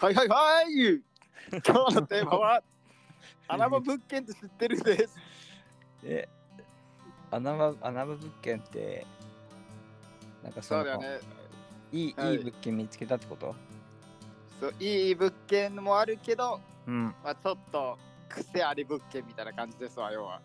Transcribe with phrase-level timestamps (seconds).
[0.00, 1.02] はいはいはい
[1.50, 2.62] 今日のテーマは
[3.48, 5.16] 穴場物件って知ってるです。
[6.04, 6.28] え、
[7.32, 9.04] 穴場穴場物件って、
[10.44, 11.20] なんかそのそうだよね。
[11.90, 13.56] いい、はいいい物件見つけたってこと？
[14.60, 17.06] そういい物件もあるけど、うん。
[17.24, 20.40] まあ、ちょっと癖あり物件みたいな感じですわ、要は。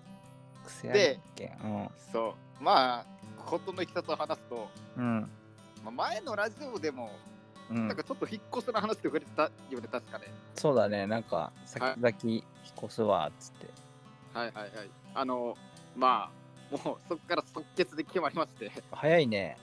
[0.65, 1.91] 癖ある物件。
[2.11, 2.63] そう。
[2.63, 3.05] まあ、
[3.45, 4.67] ことのいきさつを話すと、
[4.97, 5.03] うん。
[5.03, 5.21] うん。
[5.21, 7.11] まあ、前のラジオでも、
[7.69, 9.49] うんなんかちょっと引っ越しの話で触れたよ
[9.79, 10.25] ね、確かね。
[10.55, 12.43] そうだね、なんか、先々引っ
[12.85, 13.67] 越すわ、っつって。
[14.33, 14.71] はいはいはい。
[15.15, 15.57] あの、
[15.95, 16.29] ま
[16.71, 18.71] あ、もうそこから即決で決まりまして。
[18.91, 19.57] 早いね。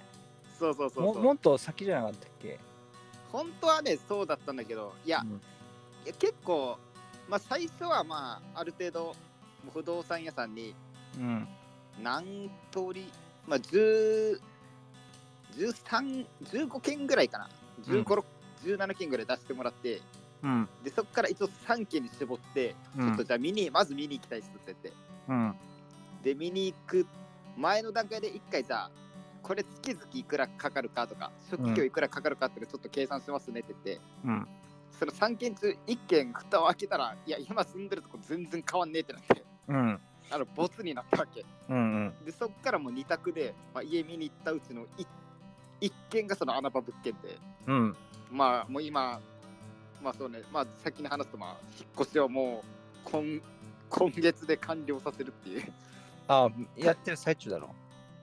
[0.59, 1.23] そうそうそうもそう。
[1.23, 2.59] もっと先じゃなかったっけ？
[3.33, 5.41] 本当はね、そうだったんだけど、いや、うん
[6.05, 6.79] いや結構、
[7.29, 9.15] まあ、最初はまあある程度
[9.73, 10.75] 不動産屋さんに
[11.19, 11.49] うん。
[12.03, 13.13] 何通り、
[13.47, 14.41] まあ、10
[15.57, 17.49] 13 15件ぐらいかな
[17.83, 18.25] 15、6
[18.65, 20.01] 17件ぐらい出してもらって
[20.43, 20.69] うん。
[20.85, 24.93] でそこから一応3件に絞って、うんちょっとじゃあ見にまず見に行きたいっすって言って
[25.29, 25.55] うん。
[26.23, 27.07] で見に行く
[27.57, 28.91] 前の段階で1回じゃあ
[29.43, 34.49] これ月々いくらかかるかとか初期費用いくらかかるかってちょっと計算しますねって言って、うん。
[34.99, 40.01] その3件中1件蓋を開けたらいや今住んでるとこ全然変わんねえってなってうん。
[40.33, 41.77] あのボツになったわけうん。
[41.77, 42.25] うん。
[42.25, 45.07] でそっからもう2択で、まあ、家見に行ったうちの 1,
[46.11, 47.97] 件がその穴場物件でうん。
[48.31, 49.21] まあもう今
[50.03, 52.63] まあそうねまあ先に話すとまあ引っ越しをも
[53.05, 53.41] う今
[53.89, 55.73] 今月で完了させるっていう
[56.29, 57.71] あ、やってる最中だろ。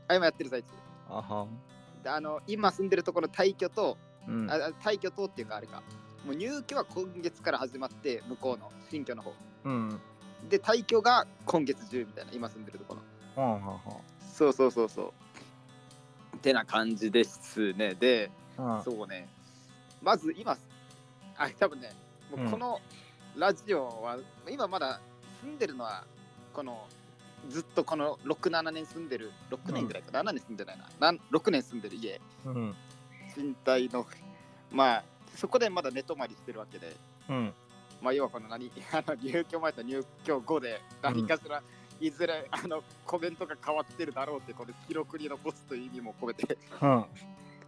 [0.07, 0.69] あ今やってる最中
[1.09, 1.47] あは。
[2.03, 4.49] であの今住んでるところの退去と、うん。
[4.49, 5.81] ああ退去とっていうかあれか
[6.25, 9.33] もう入居は今月から始まって向こうの新居の方
[9.65, 9.99] うん。
[10.49, 13.01] で退去が今月中みたいな今住んでるところ
[14.33, 15.13] そうそうそうそう
[16.35, 17.95] ってな感じですね。
[17.95, 18.83] でんはん。
[18.83, 19.27] そうね。
[20.01, 20.57] まず今
[21.37, 21.91] あ多分ね
[22.35, 22.79] もうこの
[23.37, 24.17] ラジオは、
[24.49, 24.99] 今まだ
[25.43, 26.03] 住んでるのは
[26.53, 26.87] この
[27.49, 30.85] ずっとこの67年住んでる6年ぐらいか、7年住んでないな。
[30.99, 32.19] なん6年住んでる家。
[32.45, 32.75] うん。
[33.35, 34.05] 賃貸の
[34.71, 35.03] まあ
[35.35, 36.95] そこでまだ寝泊まりしてるわけで。
[37.29, 37.53] うん。
[38.01, 41.61] まあ要はこの何あの入居前と入居後で何かしら、
[41.99, 47.05] いずれあのコメントが変わってるだろうってこれ記録に残すという意味も込めてうん。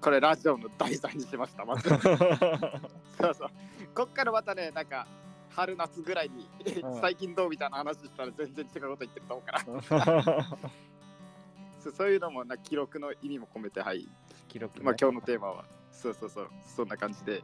[0.02, 1.90] これラジオの題材にしましたまず。
[1.90, 3.50] そうそう。
[3.94, 5.08] こっからまたねなんか
[5.50, 6.48] 春夏ぐらいに、
[6.84, 7.02] うん。
[7.02, 10.60] 最近どうみたいな話したら全然違うこと言ってると思うから。
[11.80, 14.08] そうそういうのもな記録の意味も込めてはい。
[14.48, 14.86] 記録ね。
[14.86, 15.66] まあ今日のテーマは。
[15.92, 16.50] そうそうそう。
[16.66, 17.44] そんな感じで。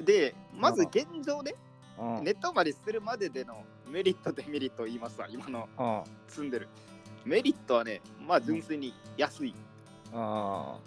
[0.00, 1.54] でまず現状ね。
[1.98, 2.24] うん。
[2.24, 5.68] 寝泊まりするまででのメリットデメリットを言いますわ今の。
[5.78, 6.02] うん。
[6.26, 6.68] 住んでる。
[7.26, 9.54] メリットはねまあ純粋に安い。
[10.14, 10.78] あ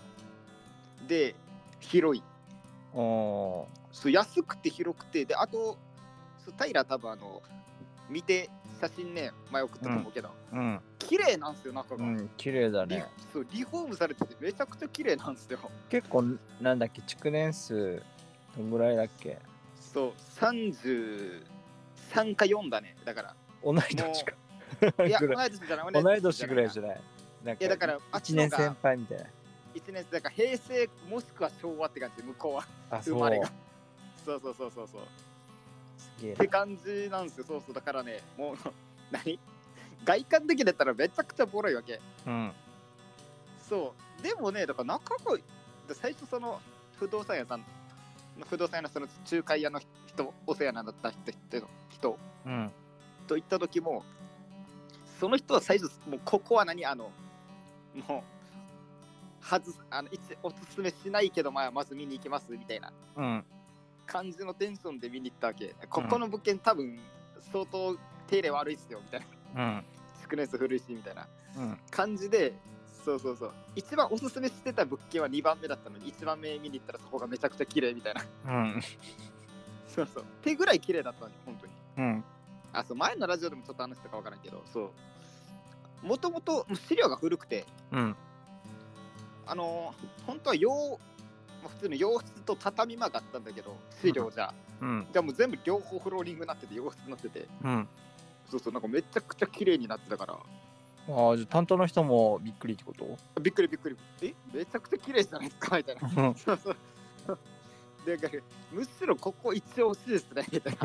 [1.07, 1.35] で
[1.79, 2.23] 広い。
[2.93, 3.67] そ
[4.05, 5.77] う安くて広くてであと
[6.43, 7.43] そう平多分あの
[8.09, 8.49] 見て
[8.81, 10.79] 写真ね前送ったと思うけど、うん。
[10.97, 12.29] 綺麗なんすよ中が、うん。
[12.37, 13.05] 綺麗だリね。
[13.31, 15.59] そうリフォームされててめちゃくちゃ綺麗なんすよ。
[15.89, 16.23] 結構、
[16.59, 18.01] なんだっけ、築年数、
[18.57, 19.37] どんぐらいだっけ？
[19.79, 20.13] そう
[22.23, 22.95] 33か4だね。
[23.05, 23.35] だから。
[23.63, 24.33] 同い年か。
[25.05, 26.03] いや 同い年じゃない。
[26.03, 27.01] 同い年ぐらいじゃゃない。
[27.43, 29.23] なんいやだからあっち1年先輩みたいな。
[29.75, 32.67] 1年生だから平成もしくは昭和って感じ向こうは。
[32.89, 33.13] あ、そう。
[33.15, 33.51] 生まれが。
[34.25, 35.01] そうそうそうそうそう。
[35.97, 37.45] すげえって感じなんですよ。
[37.47, 37.75] そうそう。
[37.75, 38.57] だからねもう
[39.11, 39.39] 何？
[40.03, 41.99] 外観的だったらめちゃくちゃボロいわけ。
[42.25, 42.31] な。
[42.31, 42.53] うん。
[43.67, 44.23] そう。
[44.23, 45.37] でもねだから中が
[45.93, 46.61] 最初その
[46.97, 47.65] 不動産屋さん
[48.49, 49.79] 不動産屋のその仲介屋の
[50.15, 52.71] 人お世話になった人人人うん。
[53.27, 54.03] と行った時も
[55.19, 57.11] その人は最初もうここは何あの
[58.07, 58.23] も
[59.41, 63.43] う外すあの一おすすめしないけど、まあ、まず見に行きますみたいなうん。
[64.05, 66.99] 感じのテンションで見に行ったわけここの物件多分
[67.51, 67.95] 相当
[68.27, 69.21] 手入れ悪いっすよみたい
[69.55, 69.83] なうん。
[70.21, 71.27] 築年数古いしみたいな
[71.57, 71.77] うん。
[71.89, 72.53] 感じで
[73.03, 78.81] そうそうそう一番おすすめしてた物件は2番目だったのに1番目見に行ったらそこがめちゃくちゃ綺麗みたいなうん。
[79.95, 80.25] そうそう。
[80.43, 81.73] 手ぐらい綺麗だったのに本当に。
[81.97, 82.23] うん。
[82.73, 84.91] あそう前のラジオでもちょっと話したかわからんけどそ
[86.03, 86.05] う。
[86.05, 87.65] もともと資料が古くて。
[87.91, 88.15] うん。
[89.47, 90.69] あのー本当は洋
[91.63, 95.07] まあ普通の洋室と畳間があったんだけど資料じゃ、うん。
[95.11, 97.47] じゃあもう全部両方フローリングになってて洋室になってて。
[97.63, 97.87] うん。
[98.49, 100.33] そうそうなんかめちゃくちゃ綺麗になってたから。
[100.33, 100.37] あ
[101.31, 103.17] あ、じゃあ担当の人もびっくりってこと？
[103.41, 103.97] びっくりびっくり。
[104.21, 104.33] え？
[104.53, 105.77] めちゃくちゃ綺麗じゃないですか？
[105.77, 106.23] みたいな。
[106.27, 106.35] うん。
[106.35, 106.77] そうそう
[108.05, 110.45] でむしろここ一応欲しいですね。
[110.51, 110.77] みたい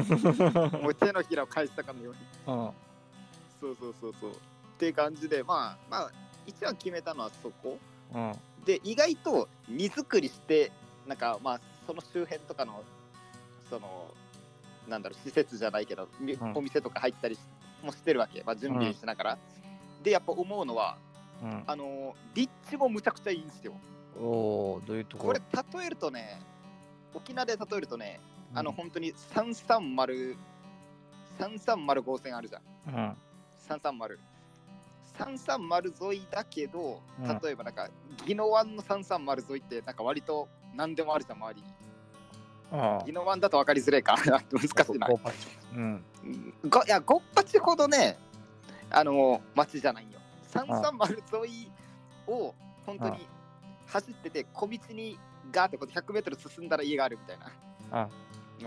[0.53, 2.21] なもう手のひらを返したかのように。
[2.47, 2.71] うん。
[3.61, 4.31] そうそうそうそう。
[4.31, 4.35] っ
[4.79, 6.13] ていう感じでまあまあ
[6.47, 7.79] 一番決めたのはそこ。
[8.15, 8.33] うん。
[8.65, 10.73] で意外と荷造りして
[11.07, 12.83] なんかまあその周辺とかの
[13.69, 14.09] その
[14.89, 16.57] なんだろう施設じゃないけど、みうん。
[16.57, 17.41] お店とか入ったりし
[17.83, 19.39] もしてるわけ、まあ、準備しながら、
[20.03, 20.97] でやっぱ思うのは
[21.43, 21.65] うん。
[21.67, 23.75] あの立地もむちゃくちゃいいんですよ。
[24.21, 24.25] お
[24.75, 25.33] お、どういうとこ？
[25.33, 26.41] ろこれ例えるとね
[27.15, 28.21] 沖縄で例えるとね
[28.55, 30.37] あのうん本当に330
[31.39, 32.63] 330号線あるじゃん。
[32.89, 33.17] うん。
[33.69, 34.19] 330
[35.19, 37.41] 330沿いだけどうん。
[37.43, 37.89] 例えばなんか
[38.27, 41.67] 宜野湾の330沿いってなんか割と何でもあるじゃん周りに。
[42.73, 43.05] ああ。
[43.05, 44.17] 宜野湾だと分かりづらいか。
[44.21, 44.99] 難しい？
[44.99, 45.09] な
[45.75, 46.05] うん。
[46.69, 48.19] ごいやごっぱちほどね
[48.91, 50.19] あの街じゃないよ。
[50.53, 51.71] 330沿い
[52.27, 52.55] を
[52.85, 53.27] 本当に
[53.87, 55.19] 走ってて小道に
[55.51, 57.53] ガーってこう 100m 進んだら家があるみたいな。
[58.03, 58.09] あ。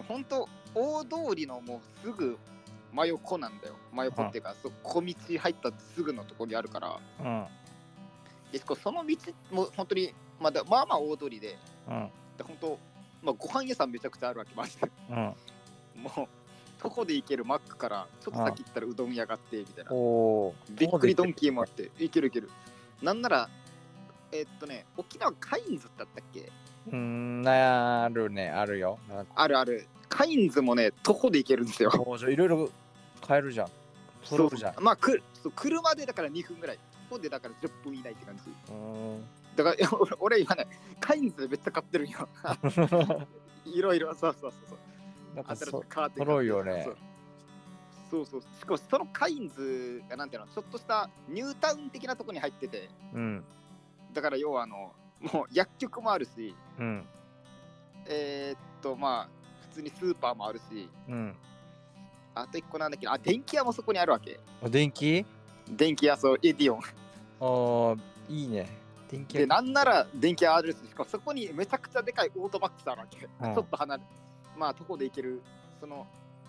[0.07, 2.37] 本当大通りのもうすぐ
[2.91, 3.75] 真横なんだよ。
[3.91, 6.99] 真横っていうか、そう小道入ったすぐのところにあるから。
[7.19, 7.45] うん。
[8.51, 9.17] でその道
[9.51, 11.57] も本当にまあだまあまあ大通りで。
[11.87, 12.09] うん。
[12.37, 12.79] で本当
[13.21, 15.15] まあご飯屋さんめちゃくちゃあるわけマジでうん。
[15.15, 15.33] も
[16.17, 16.27] う
[16.79, 19.91] 徒歩で行けるマックからちょっと先行ったらうどん屋があってみたいな。
[20.71, 22.49] びっくりドンキーもあっていけるいける。
[23.01, 23.49] なんなら
[24.31, 26.51] えーっとね沖縄カインズだったっけ？
[26.91, 28.99] うん、なるね、あるよ。
[29.35, 29.87] あるある。
[30.09, 31.89] カインズもね徒歩で行けるんですよ。
[31.89, 32.69] 工場いろいろ
[33.25, 33.67] 買えるじゃん。
[34.23, 34.83] 揃うじゃん。
[34.83, 36.79] まあくそう車でだから2分ぐらい。
[37.09, 38.43] 徒歩でだから10分以内って感じ。
[38.71, 39.23] うん。
[39.55, 40.67] だからいや 俺俺今ね
[40.99, 42.27] カインズでめっちゃ買ってるんよ。
[43.65, 44.13] いろいろ。
[44.13, 45.35] そうそうそうそう。
[45.35, 46.83] なんか新しそくカーテン揃うよね。
[46.83, 46.97] そう。
[48.11, 48.41] そうそう。
[48.59, 52.89] しかもそのカインズがなんていうのちょっとしたニュータウン的なとこに入ってて。
[53.13, 53.43] うん。
[54.13, 57.05] だから要はあのもう薬局もあるしうん。
[58.05, 59.29] えー、っとまあ
[59.69, 61.35] 普通にスーパーもあるしうん。
[62.35, 65.25] あと一個なんだっけあ電気屋もそこにあるわけお電気？
[65.69, 66.79] 電気屋そうエディオン
[67.39, 67.97] ああ、
[68.29, 68.67] いいね。
[69.09, 74.03] 電気でなんなら電気屋あるししかもそこにめちゃくちゃでかいオートバックスあるわけ、うんちょっと離れ
[74.57, 75.41] まあ徒歩で行ける
[75.79, 76.07] その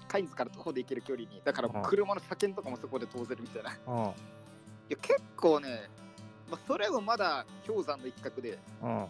[0.09, 3.97] カインズから徒歩で行ける距離にだからうん車の車検とかもそこで通せるみたいないうん。
[4.05, 5.91] や結構ね、
[6.51, 9.07] まあ、それもまだ氷山の一角でうん。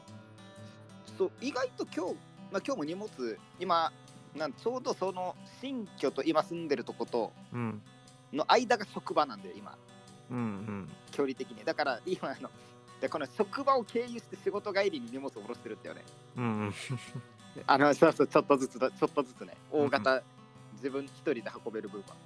[1.16, 2.14] そう意外と今日、
[2.52, 3.92] まあ、今日も荷物今
[4.36, 7.82] なんちょうどその新居と今住んでるとことうん。
[8.32, 9.76] の間が職場なんで今
[10.30, 10.36] うん。
[10.36, 10.88] うん。
[11.12, 12.50] 距離的にだから今あの
[13.00, 16.02] でこの職場を経由して仕事帰りに荷物を下ろしてるってよね
[16.36, 16.74] うん。
[17.66, 20.22] あのそうそうちょっとずつだちょっとずつね大型、
[20.72, 22.16] 自分一人で運べる分は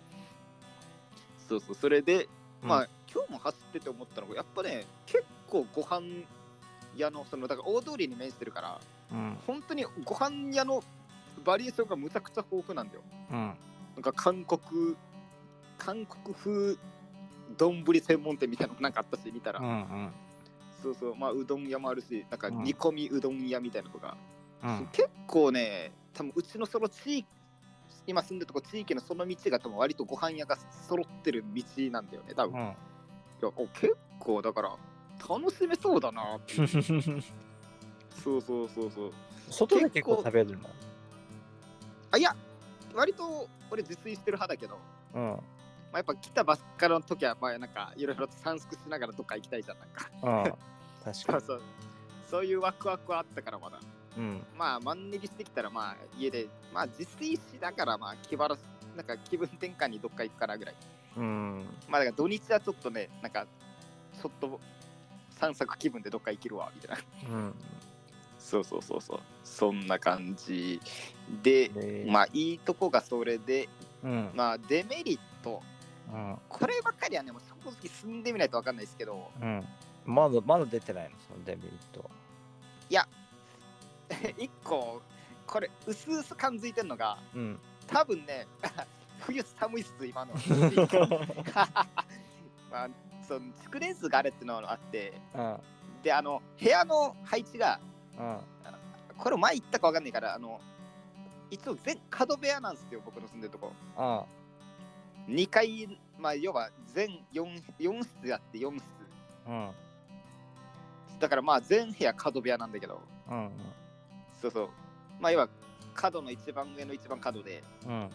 [1.47, 2.29] そうそうそれで、
[2.63, 6.01] まあ今日も走ってて思ったのがやっぱね結構ご飯
[6.97, 8.81] 屋のそのだから大通りに面してるから
[9.13, 9.39] うん。
[9.47, 10.83] 本当にご飯屋の
[11.45, 13.37] バリエーションがむちゃくちゃ豊富なんだようん。
[13.37, 14.61] なんか韓国
[15.79, 16.77] 韓国風
[17.57, 19.67] 丼専門店みたいなのもなんかあったし見たら、うん。
[19.67, 20.13] うん。
[20.83, 24.17] そうそうまあうどん屋もあるしなんかうん煮込みうどん屋みたいなのとか、
[24.63, 24.89] うん。
[24.93, 27.29] 結構ね多分うちのその地域
[28.07, 30.57] 今住んでるとこ地域のその道が多分割とご飯屋が
[30.89, 32.65] 揃ってる道なんだよね多分、い
[33.43, 34.71] やお結構だから
[35.29, 36.69] 楽しめそうだなっていう
[38.23, 39.13] そうそうそうそう
[39.51, 40.69] 外で結構食べるの？
[42.11, 42.35] あいや
[42.95, 44.79] 割と俺自炊してる派だけど
[45.15, 45.23] うん。
[45.91, 50.11] まあ、やっぱ来たばっかの時は、まあ、なんかいろいろ散策しながらどっか行きたいじゃん、なんか。
[50.23, 50.53] うん。
[51.03, 51.63] 確かそうそう。
[52.31, 53.79] そういうワクワクはあったから、まだ。
[53.79, 53.87] に。
[54.19, 54.47] うん。
[54.57, 58.63] まあ、マンネリしてきたら、まあ、家で、まあ、自炊しながら、まあ、気晴らす、
[58.97, 60.75] なんか気分転換にどっか行くかなぐらい。
[61.17, 61.67] うん。
[61.89, 63.47] まあ、だから土日はちょっとね、なんか、
[64.21, 64.61] ちょっと
[65.39, 66.97] 散策気分でどっか行けるわ、みたい
[67.29, 67.37] な。
[67.37, 67.55] うん。
[68.39, 69.21] そうそうそうそう。
[69.45, 70.81] そんな感じ
[71.43, 73.69] で、で、まあ、いいとこがそれで、
[74.03, 74.31] うん。
[74.35, 75.63] まあ、デメリット、
[76.13, 76.39] うん。
[76.49, 79.65] こればっかりはね、もう正直住んでみないと分かんないですけど、うん。
[80.05, 82.09] まだ、まだ出てないの、そのデメリット。
[84.39, 85.03] 一個
[85.47, 87.59] これ薄々感づいてんのがうん。
[87.87, 88.47] 多分ね
[89.21, 90.35] 冬寒いっす今の
[92.71, 92.89] まあ
[93.29, 95.57] その築年数があれってのがあってうん。
[96.03, 97.79] であの部屋の配置が
[98.19, 98.39] うん。
[99.19, 100.61] これ前言ったかわかんないからあの
[101.51, 104.25] 一応全角部屋なんですよ僕の住んでるとこあ
[105.29, 108.85] 2階まあ要は全 4, 4室あって4室
[109.47, 109.71] うん。
[111.19, 113.51] だからまあ全部屋角部屋なんだけどうん。
[114.41, 114.69] そうそう
[115.21, 115.49] まあ要は
[115.95, 118.09] 角の一番上の一番角でうん。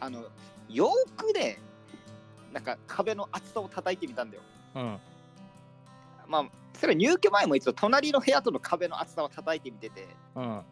[0.00, 0.24] あの
[0.68, 1.58] よーくね
[2.54, 4.42] なんか壁の厚さを叩いてみたんだよ
[4.76, 4.98] うん。
[6.28, 6.44] まあ
[6.78, 10.06] それ入居前も一応隣の部屋との壁の厚さを叩いてみてて
[10.36, 10.62] うん。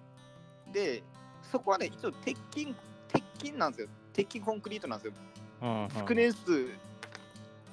[0.73, 1.03] で
[1.51, 2.75] そこはね一応鉄筋
[3.09, 5.13] 鉄筋なんですよ鉄筋コンクリートなんですよ
[5.63, 5.89] うん。
[5.99, 6.69] 築年数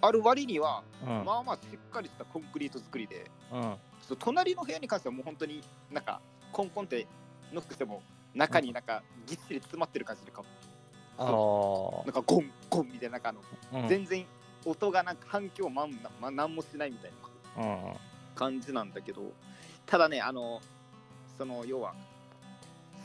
[0.02, 1.26] ある割には、うん。
[1.26, 3.76] まあまあしっかりしたコンクリート作りでうん。
[4.18, 5.62] 隣の部屋に関してはもう本当に
[5.92, 6.20] なんか
[6.52, 7.06] コンコンって
[7.54, 8.02] ノックしても
[8.34, 10.59] 中になんかぎっしり詰まってる感じでかあ
[11.20, 13.40] なんかゴンゴンみたいななんかあの、
[13.74, 13.78] あ。
[13.84, 14.26] うん全然
[14.66, 17.12] 音がなんか反響まんま、ま、何もしないみたい
[17.58, 17.94] なうん。
[18.36, 19.22] 感じなんだけど
[19.86, 20.62] ただねあの
[21.38, 21.94] その要は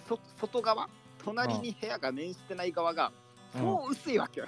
[0.09, 0.88] そ外側？
[1.25, 3.11] 隣に部屋が面してない側が
[3.54, 4.47] うんそう薄いわけよ、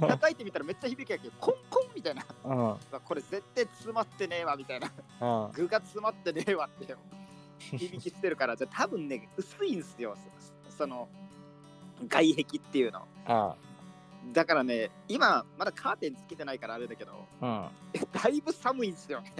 [0.00, 2.76] 叩いてみたらめっちゃ響きやけどコンコンみたいなうん。
[3.04, 4.90] これ絶対詰まってねえわみたいな
[5.20, 5.52] うん。
[5.52, 6.94] 具が詰まってねえわって
[7.76, 10.16] 響きしてるからじゃあ多分ね薄いんすよ
[10.70, 11.08] そその
[12.06, 13.54] 外壁っていうのあ
[14.32, 17.70] だからね今まだカーテンつけてないからあれだけどあ。
[18.12, 19.32] だいぶ寒いんすよね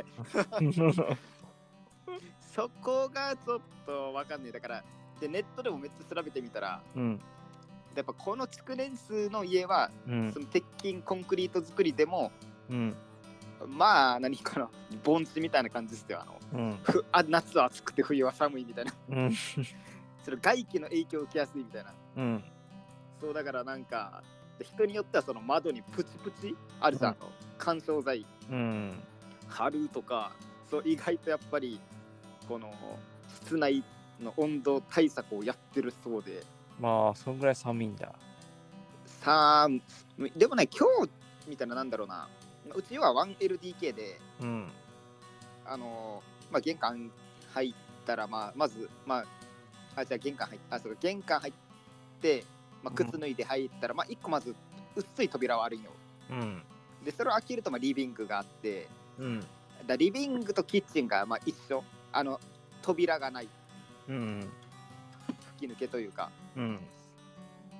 [0.60, 0.72] うん。
[2.54, 4.84] そこがちょっとわかんないだから
[5.20, 7.20] でネットでもめっちゃ調べてみたらうん。
[7.94, 10.40] やっぱこの築年数の家はうんそ。
[10.40, 12.32] の鉄筋コンクリート作りでも
[12.70, 12.96] うん。
[13.66, 14.70] まあ何かな
[15.02, 16.78] 盆地みたいな感じですよあのうん。
[16.82, 19.32] ふあ夏は暑くて冬は寒いみたいなうん。
[20.24, 22.44] それ外気の影響を受けやすいみたいなうん。
[23.20, 24.22] そうだからなんか
[24.58, 29.02] で人によってはその窓にプチプチあるじゃん、うんあの干渉剤うん。
[29.48, 30.32] 貼るとか
[30.70, 31.80] そう意外とやっぱり
[32.46, 32.70] この
[33.42, 33.82] 室内
[34.20, 36.42] の温度対策をやってるそうで
[36.80, 38.12] まあ、そんぐらい寒いんだ。
[39.06, 39.68] さあ
[40.36, 41.10] でもね今日
[41.48, 42.28] みたいななんだろうな
[42.74, 44.68] うちは 1LDK でうん。
[45.66, 46.22] あの
[46.52, 47.10] まあ玄関
[47.52, 47.74] 入っ
[48.06, 49.24] たらまあまずまあ
[50.00, 51.58] あじゃあ玄関入っあそうか玄関入って、
[52.82, 54.54] まあ、靴脱いで入ったら、まあ一個まず
[54.94, 55.90] 薄い扉はあるんよ
[56.30, 56.62] うん。
[57.04, 59.46] でそれを開けるとまあリビングがあってうん。
[59.86, 61.82] だリビングとキッチンがまあ一緒
[62.12, 62.40] あの
[62.82, 63.48] 扉がない
[64.08, 64.50] うん。
[65.56, 66.80] 吹き抜けというかうん。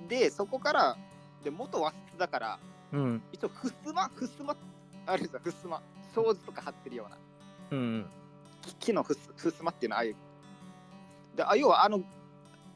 [0.09, 0.97] でそこから
[1.42, 2.59] で元和室だから
[2.92, 3.23] うん。
[3.33, 4.57] 一応ふすまふすま
[5.07, 5.83] あるじゃんふすま
[6.14, 7.16] 障子とか貼ってるような
[7.71, 8.07] うん。
[8.62, 10.16] 木木のふすふすまっていうのはああいう
[11.37, 12.02] であ要はあの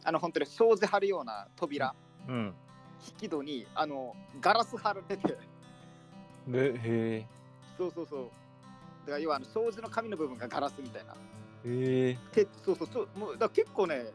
[0.05, 1.95] あの本当に障子貼るような扉。
[2.29, 2.55] うん。
[3.07, 5.17] 引き戸にあのガラス貼られて。
[5.17, 5.37] て
[6.53, 7.27] え、へ
[7.77, 8.21] そうそうそう。
[9.07, 11.15] だから要はあの障子の紙の部分がガラスみたいな。
[11.65, 12.11] え。
[12.11, 14.07] へてそうそうちょもうだ結構ね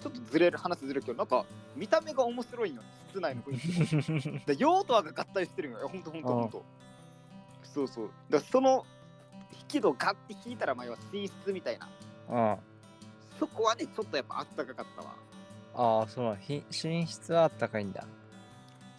[0.00, 1.44] ちょっとずれる話ずれるけどなんか
[1.76, 2.82] 見た目が面白いんよ。
[3.10, 4.54] 室内の雰囲気え。
[4.54, 5.88] で用途は合体してるんよ。
[5.88, 6.64] ほんとほんとほんと
[7.62, 8.10] そうそう。
[8.30, 8.84] だその
[9.52, 11.88] 引き戸ガッて引いたらまあ要は寝室みたいな。
[12.30, 12.58] あ
[13.38, 15.14] そこはねちょっとやっぱあったかかったわ
[15.74, 15.98] あ。
[16.00, 16.38] ああ、そう。
[16.40, 18.04] ひ寝室はあったかいんだ。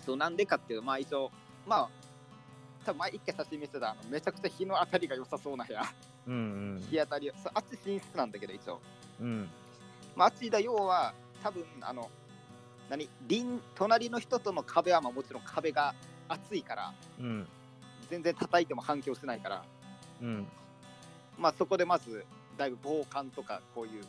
[0.06, 1.32] そうなんでかっていうとまあ一応
[1.68, 1.90] まあ
[2.86, 5.84] 多分前一回写真見せたあのめちゃくちゃ日の当たりが良さそうな部屋
[6.28, 8.80] うん日当たりそうあっち寝室なんだけど一応
[9.20, 9.28] うん。
[9.28, 9.50] うん。
[10.16, 12.10] まあ、あっちだ要は多分あの
[12.90, 15.94] 何隣隣の人との壁はまあもちろん壁が
[16.28, 17.48] 厚いからうん。
[18.10, 19.64] 全然叩いても反響しないから
[20.22, 20.48] うん。
[21.38, 22.26] まあそこでまず
[22.58, 24.04] だいぶ防寒とかこういう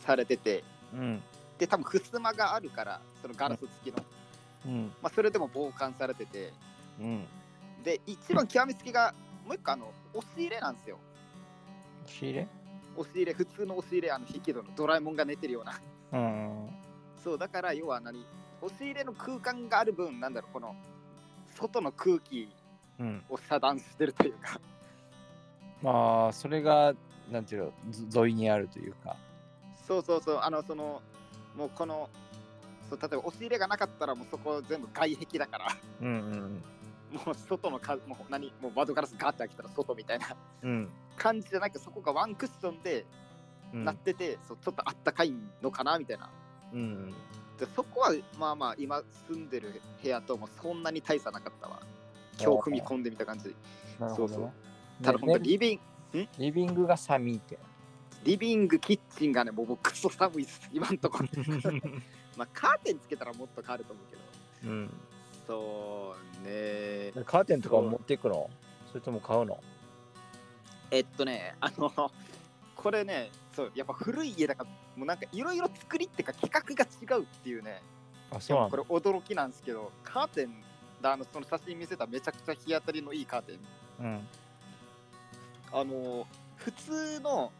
[0.00, 1.22] されててうん。
[1.58, 4.02] で多分襖があるからそのガラス付きの、
[4.66, 4.92] うん。
[5.02, 6.52] まあそれでも防寒されてて
[6.98, 7.26] うん。
[7.84, 9.14] で一番極めつきが
[9.46, 10.98] もう一個あの押し入れなんですよ
[12.06, 12.48] 仕入れ？
[12.96, 15.80] 押し入れ普通の押し入れあの引き戸のドラえもんが寝てるような
[16.12, 16.68] うん。
[17.22, 18.24] そうだから要は何？
[18.62, 20.74] 押し入れの空間がある分なんだろうこの
[21.54, 22.48] 外の空気
[22.98, 23.22] うん。
[23.28, 24.60] を遮断してるというか
[25.82, 26.92] まあ、それが、
[27.30, 27.72] なんていうの、
[28.10, 29.16] ぞ沿いにあるというか。
[29.90, 30.38] そうそうそう。
[30.40, 31.02] あのその
[31.56, 32.08] もうこの
[32.88, 35.66] そう例えば押し入れがなかったらもうそこ全部外壁だから。
[36.00, 36.62] うんうん
[37.10, 40.36] もう外のかもう何もう窓ガラスガーって開けたら外みたいな。
[40.62, 40.88] うん。
[41.16, 43.04] 感じじゃなくそこがワンクッションで
[43.74, 43.84] うん。
[43.84, 46.30] なってて、そうちょっとあったかいのかなみたいな。
[46.72, 47.12] うん。
[47.58, 51.80] でそこはまあまあ今住んでる部屋ともそんなに大差なかったわ。
[52.40, 53.56] 今日踏み込んでみた感じ。
[53.98, 54.52] なるほど、ね。
[55.02, 55.80] ただ本当ねリビン
[56.12, 57.58] グリビングが寒いって。
[58.24, 60.68] リビングキッチンがねもうクソ寒いっす。
[60.72, 61.20] 今んとこ
[62.36, 64.16] まあカーテンつけたらもっと変わると思うけ
[64.66, 64.72] ど。
[64.72, 64.90] うん。
[65.46, 67.12] そうね。
[67.24, 68.50] カーテンとかを持っていくの？
[68.88, 69.58] それとも買うの？
[70.90, 72.10] えっとねあの
[72.76, 77.82] これねそうやっぱ古い家だからもうなんかいろいろ作りっていうか企画が違うっていうね。
[78.32, 80.62] あ、そうなんこれ驚きなんですけどカーテン
[81.00, 83.58] だあのその写真見せためちゃくちゃ日当たりのいいカーテン。
[84.00, 84.28] うん。
[85.72, 87.52] あの普通の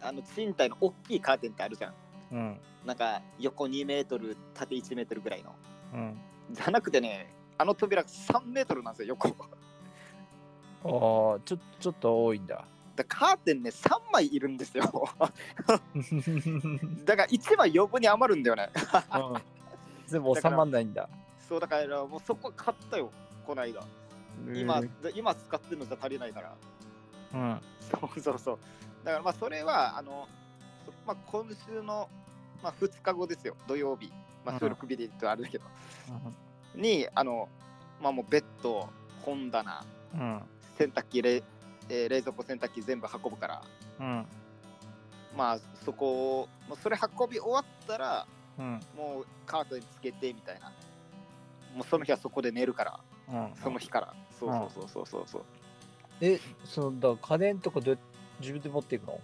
[0.00, 1.94] あの賃貸の大きいカーテンってあるじゃん
[2.32, 2.60] うん。
[2.86, 5.54] なんか横2メートル縦1メートルぐらいの
[5.94, 6.20] うん。
[6.50, 9.28] じゃなくてねあの扉3メートルなんですよ横
[10.84, 12.64] ああ、ちょちょっと多いんだ。
[12.94, 14.84] だカーテンね3枚いるんですよ
[17.04, 18.70] だから1枚余分に余るんだよね
[19.14, 19.42] うん
[20.06, 21.08] 全部収まんないんだ。
[21.48, 23.10] そうだからもうそこ買ったよ
[23.46, 23.82] この間
[24.54, 24.82] 今
[25.14, 26.54] 今使ってるのじゃ足りないから
[27.34, 27.60] うん。
[27.80, 28.58] そうそうそう
[29.08, 30.28] だからまあそれはあの、
[30.84, 32.10] そまあ、今週の
[32.62, 34.12] まあ、2日後ですよ、土曜日、
[34.44, 35.64] まあ、うん収録日で言うとあれだけど、
[36.74, 37.48] に、あの、
[38.02, 38.86] まあもうベッド、
[39.22, 40.42] 本棚、うん。
[40.76, 41.42] 洗濯機、冷
[41.88, 43.62] えー冷蔵庫、洗濯機全部運ぶから、
[44.00, 44.26] うん。
[45.34, 48.26] まあそこを、まあ、それ運び終わったら、
[48.58, 48.80] うん。
[48.94, 50.70] もうカートにつけてみたいな。
[51.74, 53.54] もうその日はそこで寝るから、うん。
[53.62, 54.14] その日から。
[54.38, 55.44] そうそうそうそうそうそう。
[56.20, 58.00] え、その、だ家電とかどうや
[58.40, 59.20] 自分で持っていくの？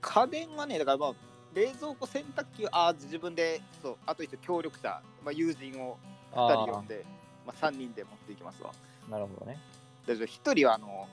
[0.00, 1.12] 家電はね、だからまあ、
[1.52, 5.98] 冷蔵庫、洗濯機はあー自分で、そう、あと一応協力者、まあ、友人を
[6.32, 7.04] 2あ人呼んで、
[7.46, 8.70] まあ、3人で持っていきますわ。
[9.08, 9.58] あ、なるほどね。
[10.06, 11.08] だけど1人はあの、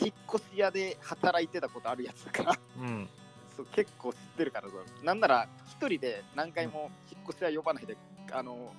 [0.00, 3.08] 引っ越し屋で働いてたことあるやつだから、うん。
[3.56, 5.48] そう結構知ってるからそうなんなら
[5.80, 7.96] 1人で何回も引っ越し屋呼ばないで、
[8.32, 8.72] あの、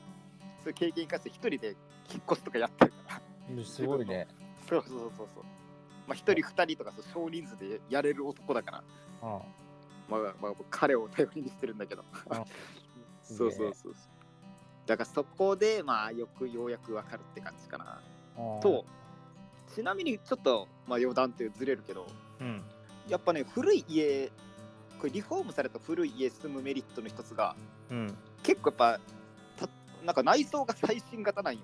[0.63, 1.67] そういう経験生かして1人で
[2.11, 3.63] 引っ越しとかやってるから。
[3.65, 4.27] すごいね。
[4.69, 5.43] そうそうそうそう。
[6.07, 8.83] まあ、1人、2人とかそう少人数でやれる男だから。
[9.23, 9.41] うん。
[10.07, 12.43] まあ、まあ、彼を頼りにしてるんだけどあ。
[13.23, 14.15] そうそうそうそう。
[14.85, 18.01] だからそこで、まあ、よくようやくわかるって感じかな。
[18.37, 18.85] うんと、
[19.73, 22.05] ちなみにちょっと、まあ、余談ってずれるけど、
[22.39, 22.63] うん。
[23.07, 24.31] やっぱね、古い家、
[24.99, 27.55] これリフォームされた古い家住むメリットの一つが、
[27.89, 28.17] うん。
[28.43, 28.99] 結構やっぱ、
[29.57, 29.69] た
[30.05, 31.61] なんか内装が最新型なんよ。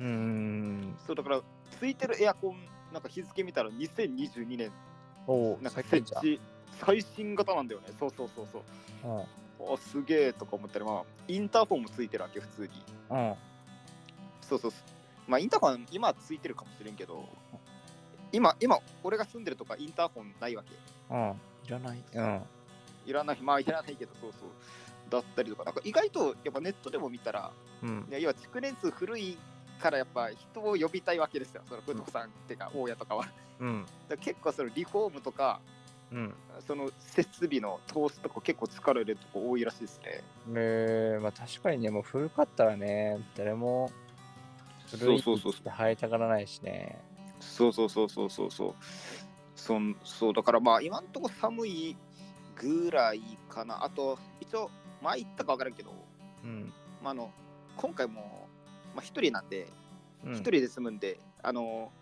[0.00, 0.96] うん。
[1.06, 1.42] そうだから、
[1.78, 2.56] ついてるエアコン、
[2.94, 4.70] なんか日付見たら2022年、
[5.26, 5.82] おお、なんか。
[5.82, 6.40] 設置、
[6.80, 7.88] 最新型なんだよね。
[7.98, 9.10] そうそうそうそう。
[9.10, 9.20] うん。
[9.74, 12.68] あすげえとか思ったら、まあ、インターフォンもついてるわけ、普通に。
[13.10, 13.34] うん。
[14.42, 14.80] そうそうそう。
[15.26, 17.28] まあ、インターフォン、今はついてるかもしれんけど、
[18.30, 20.74] 今、今、俺が住んでるとかインターフォンないわけ。
[21.10, 21.40] うん。
[21.66, 22.04] いらない。
[22.14, 22.42] うん。
[23.06, 24.50] いらない、まあ、いらないけど、そうそう。
[25.10, 27.50] だったりとか、なんか意外と、やっぱネットでも見たら、
[27.82, 28.12] うんい。
[28.12, 29.36] や要は築年数古い
[29.84, 33.28] から、やっぱ人を呼びたいわけですよ、その不動産っていうか、大家とかは。
[33.60, 33.86] うん。
[34.08, 35.60] ら結構、そのリフォームとか、
[36.10, 36.34] うん。
[36.66, 40.22] その設備の投資とか結構力入れるとこ多いらしいですね。
[40.54, 43.90] えー、まあ確かにね、もう古かったらね、誰も
[44.90, 46.98] 古いそうそうそうって入りたがらないしね。
[47.40, 48.74] そうそうそうそうそうそう。
[49.56, 51.96] そんそうだからまあ今んとこ寒い
[52.56, 53.20] ぐらい
[53.50, 53.84] かな。
[53.84, 54.70] あと一応
[55.02, 55.92] 前言ったか分からんけど、
[56.44, 56.72] うん。
[57.02, 57.30] まあ、あの
[57.76, 58.48] 今回も
[58.94, 59.66] まあ一人なんで
[60.24, 61.92] うん一人で住むんで、あの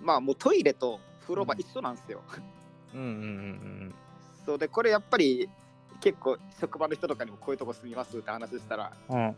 [0.00, 2.22] まあもうトイレと風呂場一緒なんですよ。
[2.94, 3.94] うんうんうん
[4.44, 5.48] そうでこれやっぱり
[6.00, 9.26] 結構職場の人とかにもこういうとこ住みますって話したら、うん。
[9.26, 9.36] うん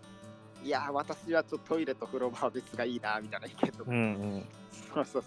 [0.63, 4.01] いやー私はちょっとトイレと風呂場は別がいいなみたいな意見とか、うんう
[4.39, 4.45] ん。
[4.95, 5.25] そうそう。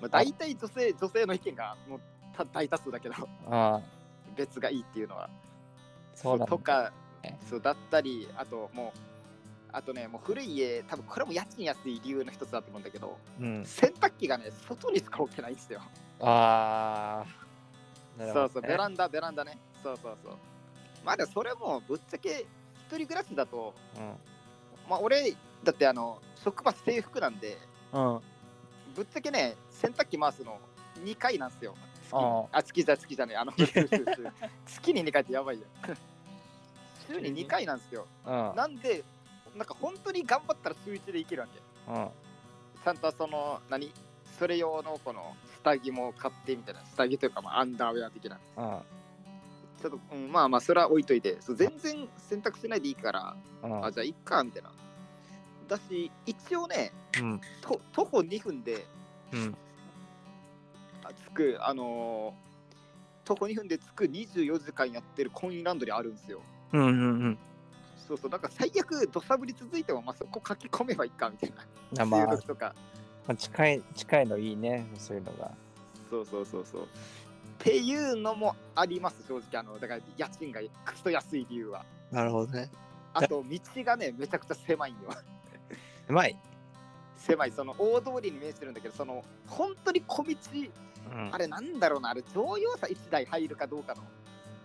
[0.00, 2.00] まあ、大体女性女性の意見がもう
[2.36, 3.14] た大多数だけど。
[4.36, 5.30] 別がいいっていうのは。
[6.14, 8.98] そうなんだとかね、そうだったり、あともう、
[9.72, 13.64] あとね、もう古い家、多分これも家賃安い理由の一つだと思うんだけど、うん。
[13.64, 15.80] 洗濯機がね、外にしか置けないんですよ。
[16.20, 18.22] ああ。
[18.22, 19.58] ねそうそう、ベランダ、ベランダね。
[19.82, 20.34] そうそうそう。
[21.04, 22.46] まあでもそれもぶっちゃけ
[22.90, 23.74] 一人暮らしだと、
[24.88, 27.56] まあ俺、だってあの、職場制服なんで、
[27.92, 28.14] うん。
[28.16, 28.20] うん。
[28.94, 30.60] ぶっちゃけね、洗濯機回すの
[31.02, 31.74] 2回なんですよ。
[32.12, 33.52] ああ、月じゃ月じゃねえ、あの、
[34.66, 35.66] 月に2回ってやばいよ。
[37.08, 38.06] 週に2回なんですよ。
[38.26, 38.52] うん。
[38.54, 39.02] なんで、
[39.56, 41.60] なんか本当に頑張ったら週1でいけるわけ。
[41.92, 42.08] うん。
[42.82, 43.92] ちゃんとその、何？
[44.38, 48.38] それ用のこの下着も買ってみたいな、下着というか、まあ、アンダーウェア的な。
[48.56, 48.80] うん。
[49.80, 53.84] ちょっと、うん、まあまあ、それは置いといて、そう全然選択しないでいいから、うん。
[53.84, 54.72] あ、じゃあいっか、みたいな。
[55.68, 57.40] だし、一応ね、うん。
[57.60, 58.86] と徒歩2分で
[59.32, 59.56] うん。
[61.04, 62.52] あ着く、あのー
[63.24, 66.40] 徒歩2分で着く24時間やってるコインランドリーあるんですよ。
[66.72, 66.80] うん。
[66.80, 66.88] うん。
[66.90, 66.92] う
[67.28, 67.38] ん。
[68.06, 71.52] そうそう、だから最悪、土砂降り続いても、まあ、そこ書き込めばいいか、みたい
[71.96, 72.02] な。
[72.02, 72.74] あ まあ収録とか。
[73.26, 75.52] まあ、近い、近いのいいね、そういうのが。
[76.10, 76.82] そうそうそうそう。
[76.82, 76.86] っ
[77.58, 79.60] ていうのもあります、正直。
[79.60, 81.84] あの、だから家賃がクソ安い理由は。
[82.10, 82.70] なるほどね。
[83.14, 85.00] あと、道がね、めちゃくちゃ狭いんよ。
[86.08, 86.36] うまい？
[87.16, 90.30] 狭い、その大通りに面してるんだけど、その、本当に小道、
[91.12, 94.02] うんあれなんだろうな、あれ乗用車1台入るかどうかの。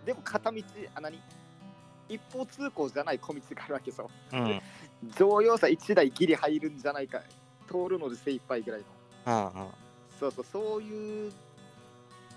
[0.05, 0.63] でも片道、
[0.95, 1.21] あ、何？
[2.09, 4.03] 一方通行じゃない小道があるわけさ。
[4.33, 4.61] うん。
[5.17, 7.21] 乗用車1台ギリ入るんじゃないか。
[7.67, 8.85] 通るので精一杯ぐらいの。
[9.25, 9.67] ああ。
[10.19, 11.33] そうそう、そういう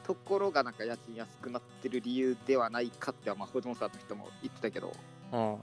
[0.07, 4.93] ところがなんか家賃安くなってる理由ではないかっては、まあ、不動産の人も言ってたけど、
[5.33, 5.57] うん。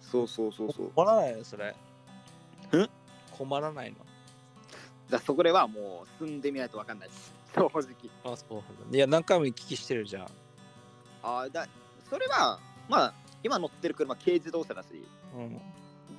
[0.00, 0.90] そうそうそうそう。
[0.94, 1.70] 困らないのそれ。
[1.70, 1.74] ん
[3.36, 3.96] 困らないの
[5.10, 7.32] だそこではもう住んでみないと分かんないです。
[7.54, 8.32] 正直。
[8.32, 8.96] あ、そう。
[8.96, 10.26] いや、何回も行き来してるじゃん。
[11.22, 11.68] ああ、だ
[12.08, 14.88] それは、まあ、今乗ってる車、軽自動車だし、
[15.36, 15.60] うん。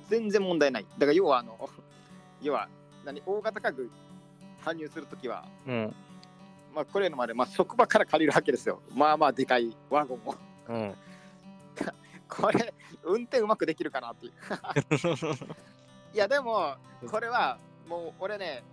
[0.08, 0.86] 全然問題ない。
[0.98, 1.68] だから要は、あの、
[2.42, 2.68] 要は、
[3.04, 3.90] 何、大型家具
[4.64, 5.94] 搬入するときは、うん。
[6.74, 8.82] まあ、これのまで、まあ、職場から借りるわけですよ。
[8.94, 10.34] まあまあ、でかいワゴンを。
[10.68, 10.94] うん。
[12.28, 12.74] これ
[13.04, 14.32] 運転うまくできるかなっていう
[16.12, 16.74] いやでも
[17.08, 18.64] これはもう俺ね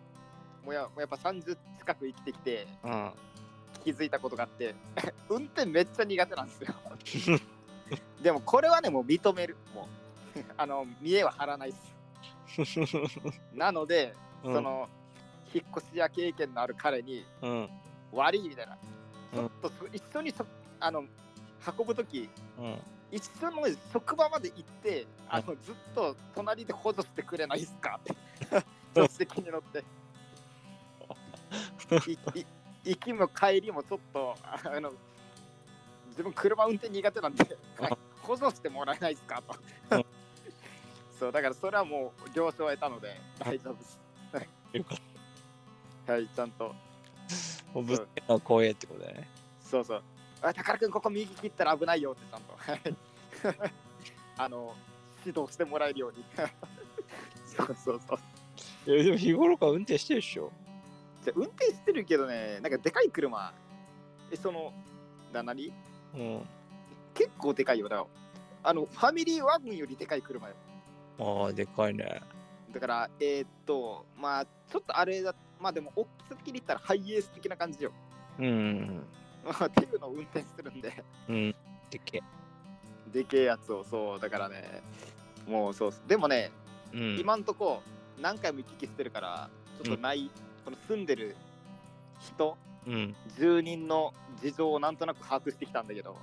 [0.63, 3.11] もうやもうやっぱ30近く生きてきてうん。
[3.83, 4.73] 気づいたことがあって
[5.27, 6.73] 運転めっちゃ苦手なんですよ
[8.21, 9.55] でもこれはねもう認める。
[9.73, 9.87] も
[10.35, 10.39] う。
[10.57, 11.93] あの見栄は張らないっす。
[13.53, 14.53] なので、うん。
[14.53, 14.89] その
[15.53, 17.69] 引っ越し屋経験のある彼にうん。
[18.11, 18.75] 悪いみたいな。
[18.75, 18.79] ち
[19.37, 19.45] うん。
[19.45, 20.45] ょっとそ一緒にそ
[20.79, 21.03] あの
[21.77, 22.79] 運ぶ時うん。
[23.11, 27.99] 一緒の職場まで行ってあのずっと隣で補助してくれないっすか？
[28.01, 28.15] っ て
[28.95, 29.83] 助手席に乗って。
[32.85, 34.91] 行きも帰りもちょっとあの
[36.13, 37.57] 自分車運転苦手なんで
[38.21, 39.55] 補助してもらえないっすかと。
[39.97, 40.05] うん。
[41.19, 43.99] そうだからそれはもう了承を得たので大丈夫です。
[46.07, 46.27] はい。
[46.27, 46.75] ちゃんと。
[47.73, 49.27] もうぶつけるのは光栄ってことだよね。
[49.61, 50.03] そうそう。
[50.41, 52.55] あ宝くんここ右切ったら危ないよってちゃんと。
[52.57, 53.71] はい。
[54.37, 54.75] あの
[55.25, 56.23] 指導してもらえるように。
[57.47, 58.91] そうそうそう。
[58.91, 60.51] いや、でも日頃から運転してるでしょ。
[61.23, 63.53] じゃあ運転してるけどね、なんかでかい車、
[64.31, 64.73] え、その、
[65.31, 65.71] な、なに
[66.15, 66.41] うん。
[67.13, 67.89] 結構でかいよ。
[67.89, 68.07] だから
[68.63, 70.55] あの、ファミリーワゴンよりでかい車よ。
[71.19, 72.21] ああ、でかいね。
[72.71, 77.91] だから、えーっと、まあ、ちょっとあれだ、まあでも、大きさ的に言ったらハイエース的な感じよ。
[78.39, 79.03] うん。
[79.45, 81.55] まあっていうのを運転するんで、うん。
[81.91, 82.23] でけ
[83.11, 84.81] でけえやつを、そう、だからね、
[85.47, 85.93] もうそう。
[86.07, 86.51] でもね、
[86.93, 86.97] え。
[86.97, 87.19] うん。
[87.19, 87.83] 今んとこ、
[88.19, 89.49] 何回も行き来してるから、
[89.83, 90.31] ちょっとない、
[90.65, 91.35] この住んでる
[92.19, 93.15] 人、うん。
[93.37, 96.15] 住人の事情をなんとなく把握してきたんだけど。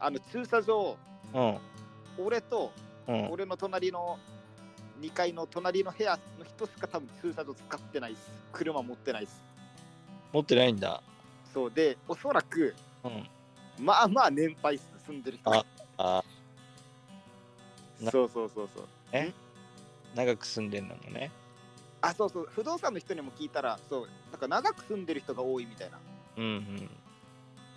[0.00, 0.96] あの駐車場、
[1.32, 1.58] うん。
[2.18, 2.72] 俺と
[3.06, 3.30] うん。
[3.30, 4.18] 俺の隣の
[5.00, 8.30] 2階の隣の部屋の人しか多分駐車場使ってないっす。
[8.52, 9.42] 車持ってないっす。
[10.32, 11.02] 持ってないんだ。
[11.52, 13.28] そうで、おそらく、うん。
[13.78, 15.54] まあまあ年配住んでる人。
[15.54, 15.64] あ
[15.98, 16.24] あ
[18.00, 18.86] なそうそうそうそう。
[20.14, 21.30] 長く住んでんのもね。
[22.04, 25.98] あ、そうそう、不動産の人にも聞いたら、そう、なんか長く住んでる人が多いみたいな。
[26.36, 26.90] うんうん。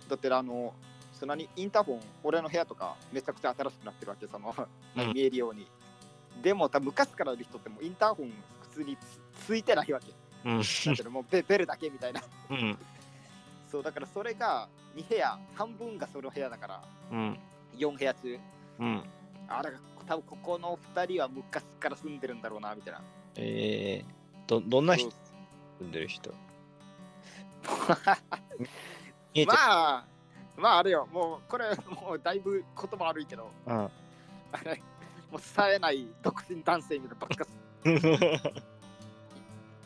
[0.08, 0.74] だってあの、
[1.18, 4.54] そんなにインターホン、俺の部屋とかめちゃくちゃ新しくなってるわけ、その、
[4.96, 5.66] うん見えるように。
[6.42, 10.12] でも、多分昔からいる人ってもうインターホン普通につついてないわけ。
[10.44, 10.58] うん。
[10.60, 10.64] だ
[10.94, 12.22] けどもうベベルだけみたいな。
[12.50, 12.78] うん。
[13.70, 17.38] そうだからそれが2部屋半分がその部屋だからうん。
[17.76, 18.38] 4部屋中
[18.78, 19.02] うん。
[19.48, 23.02] あだから多分ここの2人は昔から住んでるんだろうなみたいな
[23.36, 24.17] ええ
[24.48, 25.12] ど、どんな人？
[25.78, 26.34] 住んでる人。
[29.46, 30.04] まあ
[30.56, 31.06] まああれよ。
[31.12, 33.52] もうこれもうだいぶ言葉悪いけど。
[33.66, 33.84] うん。
[33.84, 33.90] あ
[34.64, 34.82] れ
[35.30, 37.50] もう冴えない独身男性みたいなばっかす。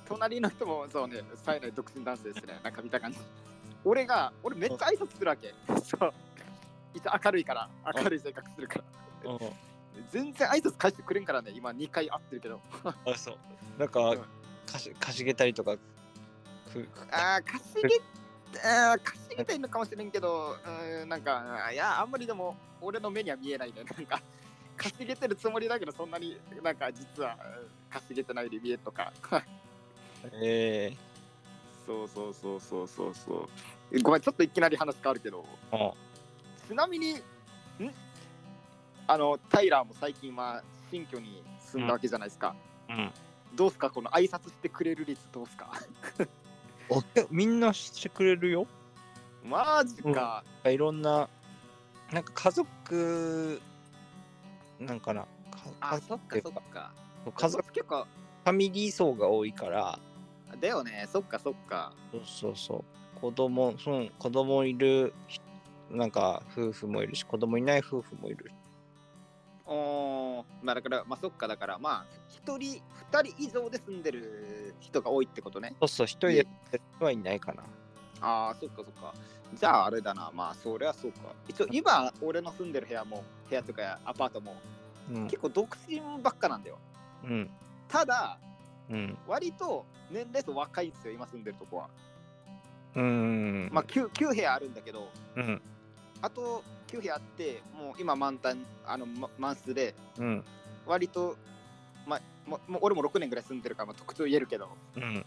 [0.07, 1.23] 隣の人もそうね。
[1.35, 2.59] 冴えない独身男性ですね。
[2.63, 3.19] なんか見た感じ。
[3.85, 5.53] 俺が俺めっちゃ挨拶するわけ。
[5.83, 6.15] そう。
[6.95, 7.69] 一応明るいから。
[7.97, 8.79] 明るい性格するか
[9.25, 9.33] ら。
[9.33, 9.39] うん。
[10.11, 11.51] 全然挨拶返してくれんからね。
[11.51, 12.61] 今2回会ってるけど。
[12.85, 13.39] あ、そう。
[13.79, 14.23] なんかうん、
[14.73, 15.77] かし、かしげたりとか。
[15.77, 18.01] くあー稼げ
[18.65, 23.85] あー稼げてるのかもしれんけど、うーん、なんか、いや、あんまりでも、俺の目には見えないね。
[23.97, 24.21] なんか、
[24.77, 29.13] 稼げてるつもりだけど、そんなになんか、実は、うん稼げてないように見えるとか。
[30.33, 30.97] ええ
[31.85, 33.49] そうそうそうそうそうそ
[33.91, 34.03] う。
[34.03, 35.93] ごめん、ちょっといきなり話変わるけど、あ
[36.67, 37.23] ちなみに、ん？
[39.07, 42.55] あの、タイラーも最近は新居に住んだわけじゃないですか。
[42.89, 43.13] うん。
[43.55, 45.71] どうすか、この挨拶してくれる率どうすか？
[46.89, 48.67] おみんなしてくれるよ。
[49.45, 50.45] マジか。
[50.65, 51.29] いろんな、
[52.13, 53.61] なんか家族、
[54.79, 55.23] なんかな？
[55.23, 55.29] か
[55.81, 56.93] あ、家そっかそっか。
[57.35, 59.99] 家族、結構、ファミリー層が多いから、
[60.61, 61.93] だよね、そっかそっか。
[62.11, 62.85] そうそうそ
[63.17, 63.21] う。
[63.21, 65.41] 子供、その子供いるひ、
[65.91, 68.51] なんか夫婦もいるし、子供いない夫婦もいる。
[69.73, 75.75] おーまあだから、まあそっかだから、まあ、一人、二人以上で住んでる人が多いってことね。
[75.81, 77.63] そうそう、一人でやってる人はいないかな。
[78.21, 79.15] ああ、そっかそっか。
[79.55, 81.19] じゃああれだな、まあそりゃそうか。
[81.49, 84.57] 一応今、俺の住んでる部屋も、部屋とかアパートも、
[85.11, 85.25] うん。
[85.25, 86.79] 結構独身ばっかなんだよ。
[87.25, 87.51] うん。
[87.89, 88.39] ただ、
[88.91, 89.19] うん。
[89.27, 91.89] 割と年齢層若いんですよ、今住んでるとこは。
[92.95, 93.71] うん。
[93.73, 95.63] まあ 9, 9部屋あるんだけど、うん。
[96.21, 100.45] あと9部屋あって、もう今満タン、あの、ま満室で、うん。
[100.87, 101.37] 割と、
[102.07, 105.25] まあ、ももう俺も6年ぐらい住んでるから、まあ、特徴言えるけど、うん。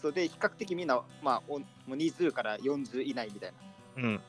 [0.00, 3.52] それで比較的みんな、まあ、おもう20から40以内みたい
[3.96, 4.20] なうん。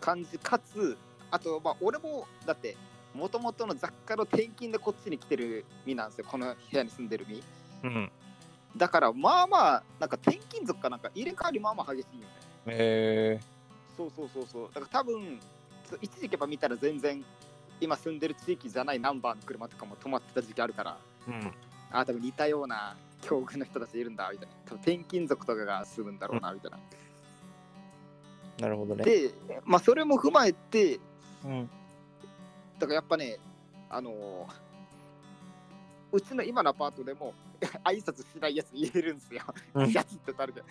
[0.00, 0.98] 感じ、かつ、
[1.30, 2.76] あと、まあ、俺も、だって、
[3.14, 7.42] もともとの雑貨の転勤でこっちに来てる身なんですよ、この部屋に住んでる身。
[7.84, 8.10] うん。
[8.76, 12.32] だから、まあまあ、なんか転勤族かなんか入れ替わりまあまあ激しいよね。
[12.66, 13.40] え
[13.96, 14.68] そうそうそうそう。
[14.74, 15.57] だから多分、つ
[16.00, 17.24] 一時期やっぱ見たら全然
[17.80, 20.98] 今住んでる地域じゃないナンバーの車とかも止まってた時期あるから、
[21.28, 21.52] うん。
[21.90, 24.54] あ、多分似たような境遇の人たちいるんだ、みたいな。
[24.66, 26.78] 多分転勤族とかが住むんだろうな、みたいな。
[28.60, 29.04] なるほどね。
[29.04, 30.98] で、まあ、それも踏まえて、
[31.44, 31.70] うん。
[32.78, 33.38] だからやっぱね、
[33.88, 34.68] あのー
[36.10, 37.34] うちの今のアパートでも
[37.84, 39.42] 挨拶しないやついるんですよ。
[39.74, 40.62] うん やつって言ったらあれで。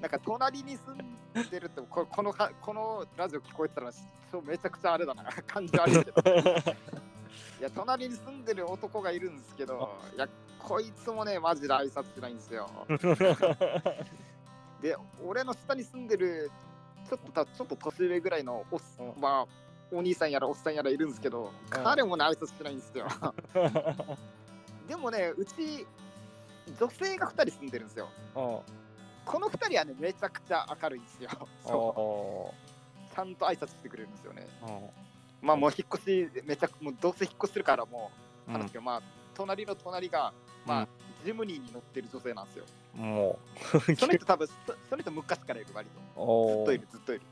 [0.00, 3.92] なんか隣に住んでるってここのかこのラジオ聞こえてたら
[4.30, 5.24] そうめちゃくちゃあれだな。
[5.46, 6.22] 感じ悪いけど
[7.60, 10.28] いや隣に住んでる男がいるんですけど いや
[10.58, 12.68] こいつもねマジで挨拶しないんですよ。
[14.82, 16.50] で俺の下に住んでる
[17.08, 19.20] ちょっとたちょっと年上ぐらいのおっうん。
[19.20, 19.46] まあ
[19.92, 23.06] お兄さんやらおっさんやらいるんですけど彼もね挨拶しないんですよ。
[24.88, 25.86] でもねうち
[26.78, 28.08] 女性が2人住んでるんですよ。
[28.34, 28.83] うん
[29.24, 31.30] この2人はねめちゃくちゃ明るいんですよ。
[31.64, 32.54] そお
[33.10, 33.14] う。
[33.14, 34.46] ちゃんと挨拶してくれるんですよね。
[34.62, 38.10] ーまあもう引っ越しめちゃくもうどうせ引っ越してるからも
[38.48, 38.60] ううん。
[38.60, 39.02] 話すけど、まあ
[39.34, 40.32] 隣の隣が
[40.66, 40.88] まあ、うん。
[41.24, 42.64] ジムニーに乗ってる女性なんですよ。
[42.94, 43.38] も
[43.98, 44.54] その人多分そ
[44.90, 47.22] その人昔からいる割とう、ずっといるずっといる。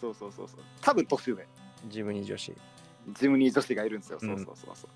[0.00, 0.60] そうそうそうそう。
[0.80, 1.46] 多分年上。
[1.88, 2.54] ジムニー女子。
[3.12, 4.18] ジムニー女子がいるんですよ。
[4.22, 4.36] うん。
[4.36, 4.88] そうそうそうそ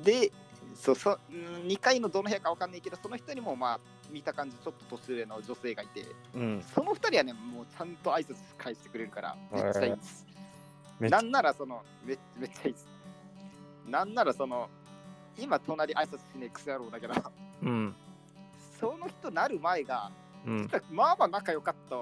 [0.00, 0.04] う。
[0.04, 0.32] で、
[0.74, 3.80] そうそう2階のどの部屋かわかんないけど、その人にもまあ
[4.12, 6.62] 見た感じちょっと年上の女性がいて、うん。
[6.74, 10.26] その2人はね、もうちゃんと挨拶返してくれるから、めっちゃいいです。
[10.98, 12.88] めっちゃなんならそのめ、めっちゃいいです。
[13.86, 14.68] なんならその、
[15.38, 17.14] 今隣挨拶しねえクソ野郎だけど、
[17.62, 17.94] うん。
[18.78, 20.10] その人なる前が、
[20.46, 20.70] うん。
[20.90, 21.96] まあまあ仲良かった、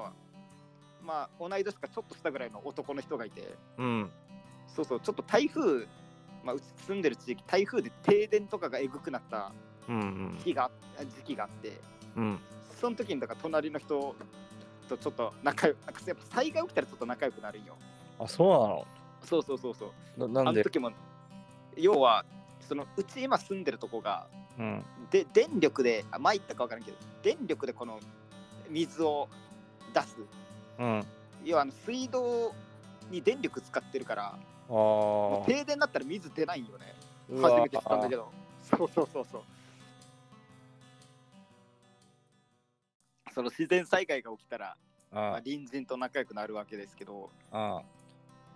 [1.04, 4.10] まあ同い年かちょっとしたぐらいの男の人がいて、うん。
[4.74, 5.86] そうそう、ちょっと台風、
[6.44, 9.52] まあ、うち住んでる地域、台風で停電とかがえぐくなった
[9.88, 10.38] うん。
[10.44, 10.70] 日が
[11.16, 11.72] 時期があって、
[12.18, 12.38] うん。
[12.80, 14.14] その時にだから隣の人
[14.88, 17.76] とちょっと仲良く、なんかやっぱ災害起きたらちょっと仲良くなるんよ。
[18.18, 18.86] あ、そうなの？
[19.24, 20.28] そうそうそうそう。
[20.28, 20.60] ななんで？
[20.60, 20.90] あの時も、
[21.76, 22.24] 要は、
[22.60, 24.26] そのうち今住んでるとこが、
[24.58, 24.84] うん。
[25.10, 28.00] で電力で、あ前言ったか分からんけど、電力でこの
[28.68, 29.28] 水を
[29.94, 30.16] 出す。
[30.78, 31.06] うん。
[31.44, 32.52] 要はあの水道
[33.10, 34.38] に電力使ってるから。
[35.46, 36.94] 停電になったら水出ないんよね。
[37.40, 38.30] 初めて知ったんだけど。
[38.62, 39.42] そうそうそうそう。
[43.38, 44.76] その自然災害が起きたら、
[45.12, 47.82] まあ、あ隣人と仲良くなるわけですけど、あ。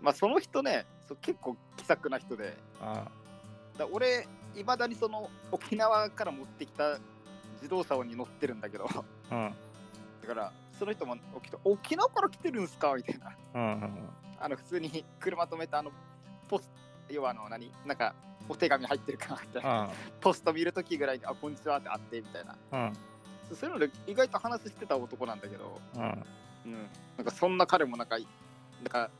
[0.00, 3.04] まあ、その人ねそう結構気さくな人であ
[3.78, 6.98] だ俺いまだにその沖縄から持ってきた
[7.58, 8.88] 自動車に乗ってるんだけど。
[9.30, 9.54] うん。
[10.26, 12.92] からその人も起きて沖縄から来てるんすか？
[12.96, 14.08] みたいなうん。
[14.40, 15.92] あの普通に車止めてあの
[16.48, 16.68] ポス
[17.08, 17.70] 要はあの何？
[17.86, 18.16] なんか
[18.48, 19.90] お手紙入ってるかなみたいなあ
[20.20, 22.56] ポスト見るときぐらいに、あ、こんにちはって会ってみたいな。
[22.72, 22.76] あ。
[22.76, 22.92] うん。
[23.54, 26.02] そういうので意外と話してた男なんだけど、うん。
[26.02, 26.88] うん。
[27.16, 28.26] なんかそんな彼もなんか、なん
[28.88, 29.10] か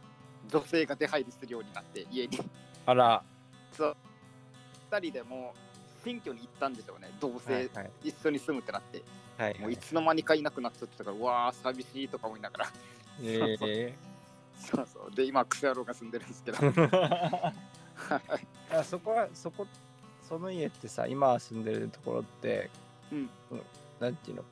[0.49, 2.39] 女性が出入りするようになって、家に。
[2.87, 3.23] あら。
[3.73, 3.97] そう。
[4.91, 7.11] 二人でもう新居に行ったんでしょうね。
[7.21, 7.91] 同はい棲、はい。
[8.05, 9.03] 一緒に住むってなって。
[9.39, 12.73] はいもういつの間にかいなくなっちゃってたから、うわー、寂しいとか思いながら。
[13.23, 13.95] ええ
[14.61, 15.15] そうそう。
[15.15, 16.59] で、今、クソ野郎が住んでるんですけど。
[18.71, 19.67] あそこはそこ
[20.29, 22.71] その家ってさ今住んでるところって、
[23.13, 23.31] うん
[24.03, 24.45] なんていうの？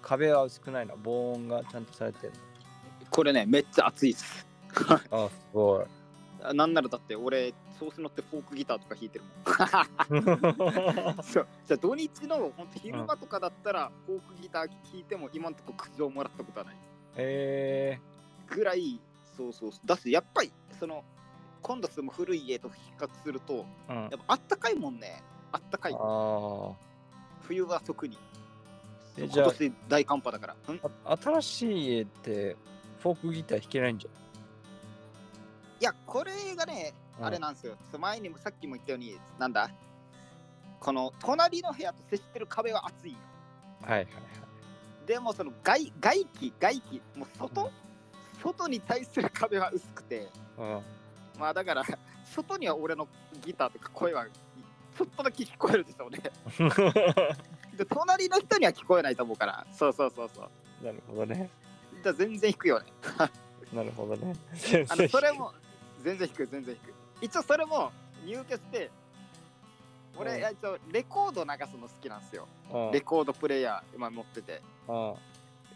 [0.00, 2.32] 壁は薄くないの防音がちゃんとされてる
[3.10, 4.46] これね、めっちゃ暑いっす。
[4.88, 6.54] の あすごい。
[6.54, 11.22] なんならだって俺、調子乗ってフォークギターとか弾いてるもん。
[11.22, 11.46] そう。
[11.66, 16.76] じゃあ土日の本当昼間とかだったら、フォークギター弾いても今んとこ苦情もらったことはない。
[17.16, 18.00] え
[18.48, 19.00] ぐらい
[19.36, 21.04] そうそうだしやっぱりその
[21.60, 24.02] 今度住む古い家と比較するとー、うん。
[24.04, 25.22] やっぱあったかいもんね。
[25.52, 25.92] あったかい。
[25.94, 26.72] あ
[27.42, 28.16] 冬は特に
[29.16, 30.56] えじゃあ今年大寒波だから。
[31.22, 32.56] 新しい家って
[33.00, 34.08] フォークギター弾けないんじ
[35.80, 37.26] やこれがねゃん。
[37.26, 39.70] あれなんですよ、そう前にもさっきも言ったようになんだ？
[40.80, 43.18] この隣の部屋と接してる壁は厚いよ。
[43.82, 44.06] はいはい
[45.06, 47.70] でもその外外気外気もう外、
[48.40, 50.28] 外に対する壁は薄くて。
[50.56, 50.80] は
[51.36, 51.82] いまあだから
[52.24, 53.08] 外には俺の
[53.44, 56.20] ギターとか声はちょっとだけ聞こえるでしょうね
[57.82, 59.66] うんで隣の人には聞こえないと思うから。
[59.72, 60.42] そうそうそうそ
[60.82, 60.84] う。
[60.84, 61.50] なるほどね。
[62.02, 62.86] じゃあ全然弾くよね。
[63.72, 64.34] なるほどね。
[64.88, 65.52] あのそれも
[66.02, 66.46] 全然弾く。
[66.46, 67.92] 全然弾く一応それも
[68.24, 68.90] 入居して
[70.16, 70.52] 俺、うん。
[70.52, 72.46] 一応レコード流すの好きなんですよ。
[72.72, 72.90] うん。
[72.92, 74.60] レコードプレイヤー今持ってて。
[74.88, 75.14] うん。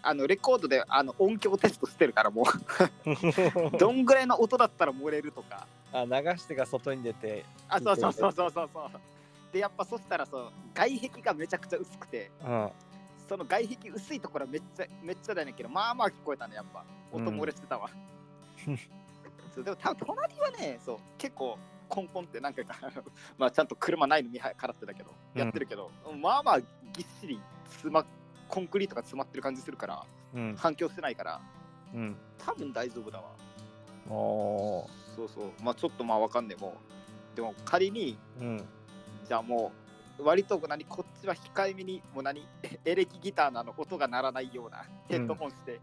[0.03, 2.47] あのレコードであの音響テストしてるからもう。
[3.79, 5.67] どんぐらいの音だったら漏れるとか。
[5.93, 9.01] あ流してが外に出てあそうそうそうそうそうそう
[9.53, 12.71] でやっぱそしたらそう外壁がめちゃくちゃ薄くてうん
[13.29, 17.89] その外壁薄いところはめっちゃめっちゃだねんけどまあまあ聞こえたねやっぱ音漏れしてたわ、
[19.55, 21.57] そうでも多分隣はね、そう結構
[21.89, 22.77] コンコンって何回か
[23.39, 26.67] まあちゃんと車ないの見払ってたけど、うんやってるけど、まあまあぎ
[27.03, 28.05] っしり詰ま
[28.49, 30.57] コンクリートが詰まってる感じするからうん。
[30.57, 31.41] 反響してないから
[31.95, 32.17] うん。
[32.39, 33.31] 多分大丈夫だわ。
[34.09, 35.17] おー。
[35.17, 36.77] そうそうまあちょっとまあわかんねえも
[37.33, 38.65] うでも仮にうん。
[39.29, 39.73] じゃあも
[40.19, 42.47] う割と何こっちは控えめにもう何
[42.85, 45.81] エレキギターのあの音が鳴らないようなヘッドホンして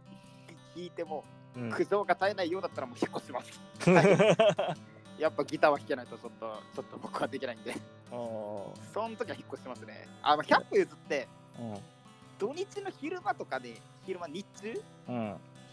[0.76, 1.24] 弾いても
[1.56, 1.70] うん。
[1.72, 3.62] 苦情が絶えないようだったらもう引っ越します。
[5.20, 7.76] やっぱギターは弾けないとちょっとちょっと僕はできないんで。
[8.10, 10.08] その時は引っ越しますね。
[10.22, 11.28] あ、まあ、100歩譲って
[11.60, 11.78] うん。
[12.40, 14.84] 土日の昼間とかで昼間日中？
[15.10, 15.16] うん。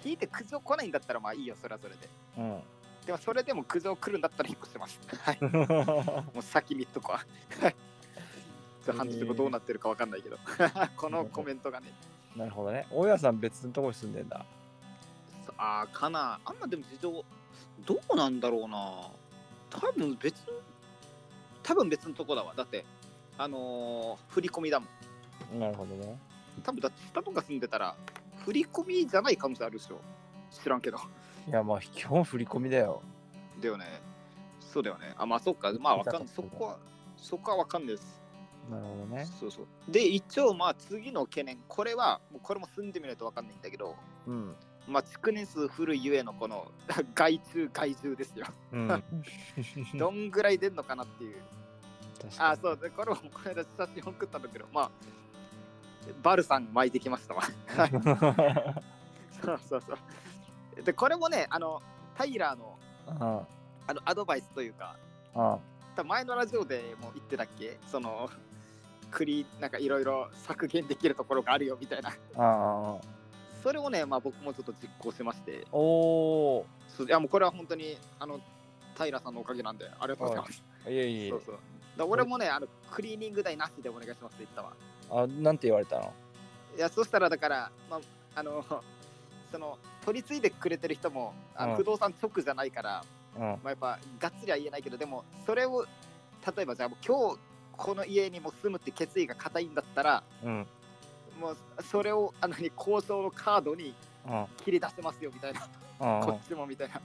[0.02, 2.08] 弾いて苦情来ないんだったらまあいいよそれはそれで。
[2.38, 2.62] うん。
[3.06, 5.00] でもそれでも苦情来るんだったら引っ越します。
[5.18, 5.38] はい。
[6.34, 7.24] もう先見っとこは。
[8.96, 10.38] 半日後どうなってるかわかんないけど。
[10.96, 11.92] このコメントがね。
[12.36, 12.86] なるほどね。
[12.90, 14.44] 大家さん別のとこに住んでんだ。
[15.46, 16.40] そあーかな。
[16.44, 17.24] あんまでも事情
[17.86, 19.08] どうなんだろうな。
[19.70, 20.36] 多分別
[21.62, 22.54] 多分別のとこだわ。
[22.54, 22.84] だって
[23.38, 24.86] あのー振り込みだも
[25.54, 25.58] ん。
[25.58, 26.18] なるほどね。
[26.62, 27.96] 多分だって下とか住んでたら
[28.44, 30.00] 振り込みじゃない可能性あるでしょ。
[30.50, 30.98] 知らんけど。
[31.48, 33.02] いや、まあ、基本振り込みだよ。
[33.60, 34.00] だよね。
[34.60, 35.14] そうだよね。
[35.16, 35.72] あ、まあそっか。
[35.80, 36.28] まあわかんない。
[36.28, 36.78] そこは、
[37.16, 38.22] そこはわかんないです。
[38.70, 39.26] なるほどね。
[39.38, 39.66] そうそう。
[39.88, 41.58] で、一応まあ次の懸念。
[41.66, 44.54] これは、もうこれも住んでみないとわかんないんだけど、うん。
[44.86, 46.70] まあ築年数古いゆえのこの
[47.14, 48.46] 害虫害獣ですよ。
[48.72, 49.04] うん。
[49.98, 51.42] どんぐらい出んのかなっていう。
[52.38, 52.76] あ、そう。
[52.76, 54.90] で、これもこの間写真送ったんだけど、まあ、
[56.22, 57.42] バルさん巻いてきましたわ。
[59.42, 59.98] そうそうそう。
[60.84, 61.82] で、これもね、あの、
[62.16, 63.42] タイラーのあ
[63.86, 64.96] あのアドバイスというか、
[65.34, 65.58] あ。
[65.96, 67.78] 多分前のラジオでも言ってたっけ？
[67.86, 68.30] その、
[69.10, 72.10] 栗、なんかいろいろ削減できるところがあるよみたいな。
[72.10, 72.96] ああ。
[73.62, 76.66] それをね、まあ僕もちょっと実行しまして、おお。
[77.06, 78.40] いやもうこれは本当に、あの、
[78.96, 80.62] 平さんのおかげなんで、ありがとうございます。
[80.88, 81.42] いえいえそう。
[81.44, 81.58] そう。
[81.96, 85.24] だ俺もね、あの、クリーニング代なしでお願いしますって言ったわ。
[85.24, 86.12] あ、なんて言われたの？
[86.76, 88.00] いや、そしたらだから、まあ、
[88.36, 88.64] あの、
[89.50, 93.04] その、取り継いでくれてる人も、あのうん不動産直じゃないから、
[93.36, 93.40] うん。
[93.42, 95.86] まあ、やっぱがっつりは言えないけどでもそれを
[96.56, 97.38] 例えばじゃあもう今日
[97.76, 100.66] この家にも住むって決意が固いんだったらうん。
[101.40, 103.94] もうそれをあのに交渉のカードに
[104.28, 104.46] うん。
[104.64, 105.68] 切り出せますよみたいな
[106.20, 106.26] うん。
[106.26, 107.00] こっちもみたいな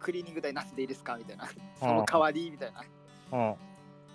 [0.00, 2.84] クリーニング代なしでいいですかみたいなその代わりみたいなっ
[3.32, 3.54] うん。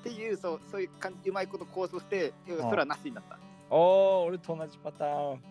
[0.04, 3.38] ていうそうそういう感じうまいこと交渉してそれはなしになった
[3.70, 5.42] おお、俺と同じパターン。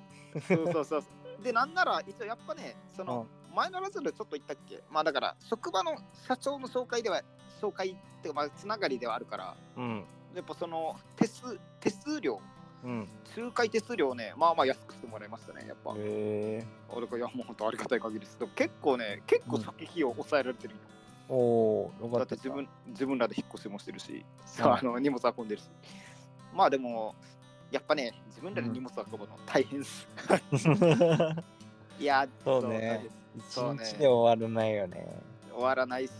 [0.46, 1.04] そうそうそう
[1.42, 4.82] でなんなら一応やっぱねその前のラジオでちょっと言ったっけ？
[4.90, 5.96] まあだから職場の
[6.26, 7.22] 社長の紹介では
[7.60, 10.04] 紹介っていうかまあつながりではあるからうん。
[10.34, 12.40] やっぱその手数手数料、
[12.84, 13.08] うん。
[13.36, 15.92] 仲介手数料をね、まあまあ安くしてもらいましたね、やっぱ。
[15.92, 16.66] へえ。
[16.90, 18.38] 俺がいやもう本当ありがたい限りです。
[18.38, 20.80] でも結構ね、結構初期費用抑えられてるよ。
[21.30, 22.26] おお、よかだっ。
[22.26, 24.24] ったて自分自分らで引っ越しもしてるし、
[24.60, 25.68] あの荷物運んでるし。
[26.54, 27.14] まあでも、
[27.70, 30.08] やっぱね、自分らで荷物運ぶの大変です。
[32.00, 33.06] いや、そうね
[33.48, 35.06] そうね日で終わらないよね。
[35.52, 36.12] 終わらないし、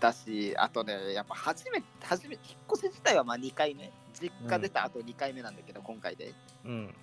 [0.00, 2.42] だし、あとね、やっぱ初めて、初め引っ
[2.72, 3.92] 越し自体はまあ2回目。
[4.18, 6.32] 実家出た後2回目なんだけど、今回で。
[6.64, 6.94] うん。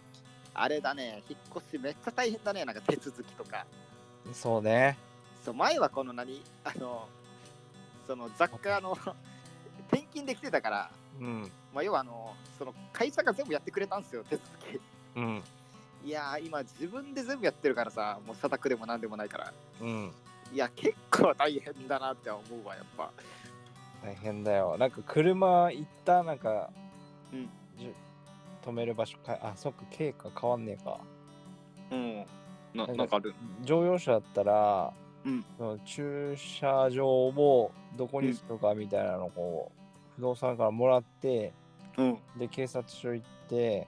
[0.53, 3.65] あれだね、引っ越しめっちゃ大変だね、なんか手続きとか。
[4.33, 4.97] そうね。
[5.43, 6.41] そう前はこの何？
[6.63, 7.07] あの、
[8.07, 8.97] その雑貨の
[9.91, 11.51] 転勤できてたから、うん。
[11.73, 14.79] まあ、要はあの、その会社が全部やってくれたんですよ、手続き。
[15.15, 15.43] うん。
[16.05, 19.53] いやー、今自分で全部やってるからさ、もう社宅でも何でもないから。
[19.81, 20.11] うん。
[20.53, 23.11] いや、結構大変だなって思うわ、やっぱ。
[24.03, 24.77] 大変だよ。
[24.77, 26.69] なんか車行った、なんか、
[27.31, 27.49] うん
[28.65, 30.99] 止める場所か、あ、そっか、経過変わんねえか。
[31.91, 32.25] うん。
[32.73, 33.35] ななんかある？
[33.61, 34.93] 乗用車だったら、
[35.25, 39.82] うんその駐車場をどこにするかみたいなのをこう、
[40.15, 41.53] 不動産からもらって、
[41.97, 42.17] うん。
[42.37, 43.87] で、警察署行って、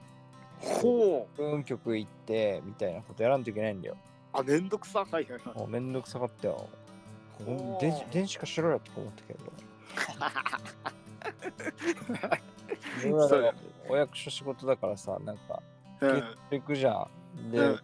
[0.60, 1.42] ほう。
[1.42, 3.96] 運局行って、みたいなことやらんといけないんだよ。
[4.32, 5.00] あ、めんどくさ。
[5.00, 5.66] はいはいはい。
[5.68, 6.68] めんどくさかったよ。
[7.80, 9.52] 電子電子化しろよとか思ったけど。
[13.88, 15.62] お役所仕事だからさ、なんか、
[16.00, 17.50] うん行くじゃん。
[17.50, 17.80] で、うん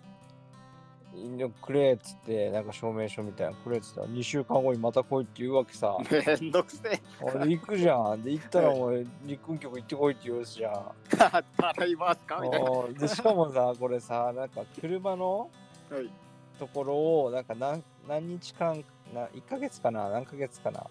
[1.60, 5.96] くれっつって、なんか証明書みたいなのくれっつったら、2週間後にまた来いって言うわけさ。
[6.10, 7.00] めんどくせえ。
[7.20, 8.22] 俺行くじゃん。
[8.22, 10.92] で、行ったらお前、陸運局行ってこいって言うじゃん。
[11.10, 12.40] 払いますか？
[12.40, 12.70] みたいな。
[12.98, 15.50] で、しかもさ、これさ、なんか車の
[15.92, 16.08] い。
[16.58, 16.94] ところ
[17.24, 18.84] を、なんか何何日間、
[19.14, 20.08] な1ヶ月かな？
[20.08, 20.86] 何ヶ月かな？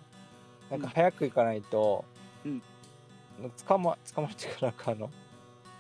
[0.70, 2.06] なんか早く行かないと、
[2.46, 2.62] うん
[3.68, 5.10] 捕ま、捕まってからかあの、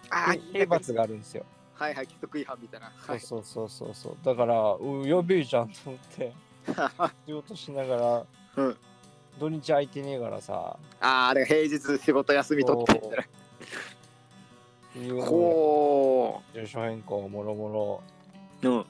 [0.09, 1.45] あ刑罰があるんですよ。
[1.81, 2.91] はいはい、規則違反みたいな。
[2.95, 3.19] はい。
[3.19, 4.17] そうそうそうそうそう。
[4.23, 6.31] だから、うやべえじゃんと思って。
[7.25, 8.25] 仕事しながら、
[8.57, 8.77] うん
[9.39, 13.23] 土日空いてねえからさ、ああ、で平日仕事休み取ってみたいな。
[15.01, 15.23] いう
[16.53, 18.03] 住所変更もろもろ、
[18.61, 18.67] う。
[18.69, 18.85] うん。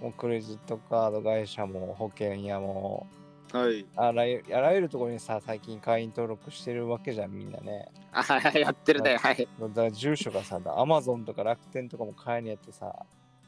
[0.00, 3.06] もうクレジットカード会社も保険屋も、
[3.52, 3.84] はい。
[3.96, 7.88] あらゆあらゆるところにさ、最近会員登録してるわけじゃん、みんなね。
[8.12, 9.16] あはいはい、やってるね。
[9.16, 9.36] はい。
[9.60, 12.94] だから住所がさ、アマゾンとか楽天とかも買えにやってさ、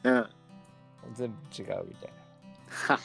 [0.03, 0.29] うん。
[1.13, 2.09] 全部違うみたい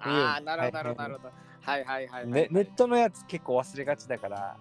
[0.00, 1.32] ああ、なるほど、なるほど、なるほど。
[1.62, 2.26] はいはいはいはい。
[2.28, 2.36] な。
[2.36, 4.56] ね、ネットのやつ結構忘れがちだから、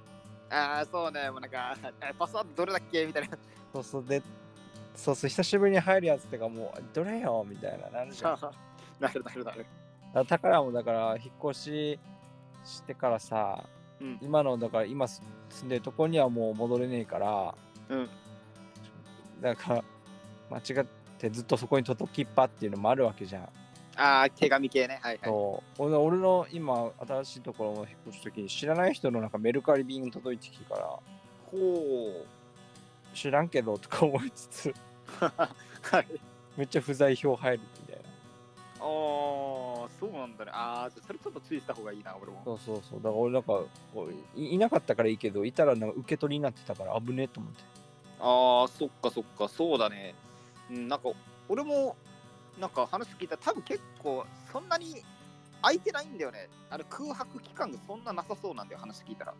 [0.49, 1.29] ああ、そうね。
[1.31, 3.05] もうなんか、えパスワードどれだっけ？
[3.05, 3.37] みたいな。
[3.73, 4.21] そうそうで、
[4.95, 7.45] そうそう、久しぶりに入るやつとかもう、どれよ？
[7.47, 8.39] みたいな、なるじゃん。
[8.99, 9.65] なるなるなる。
[10.13, 11.99] だ宝もだから、引っ越し
[12.63, 13.63] してからさ、
[13.99, 15.23] うん今の、だから今住
[15.65, 17.55] んでるとこにはもう戻れねえから、
[17.89, 18.09] うん。
[19.41, 19.83] だから、
[20.49, 20.87] 間違っ
[21.17, 23.49] てずっとそこに届きっぱっていうのもあるわけじゃん。
[23.95, 24.99] ああ、手紙系ね。
[25.01, 25.19] はいはい。
[25.23, 30.85] そう俺俺の今、新しいところを引っ越すときに知らない人のなんかメルカリ便届いてきてから、
[31.51, 32.25] ほ
[33.13, 34.73] 知らんけどとか思いつつ、う。
[35.21, 36.07] はい。
[36.57, 38.01] めっちゃ不在票入るみたいな。
[38.79, 38.87] ああ、
[39.99, 40.51] そうなんだね。
[40.53, 42.41] ああ、それちょっと注意した方がいいな、俺も。
[42.45, 42.99] そうそうそう。
[42.99, 43.61] だから俺なんか
[44.35, 47.63] いいなかったからいいけど、いたらなんか受け取りになってたから危ねえと思って。
[48.19, 50.15] ああ、そっかそっか、そうだね。
[50.69, 51.09] うん、なんか、
[51.49, 51.95] 俺も、
[52.59, 55.03] なんか話聞いたら、多分結構、そんなに
[55.61, 56.49] 空いてないんだよね。
[56.69, 59.33] あの空白期間がそんななさそうなんだよ、話聞いたら。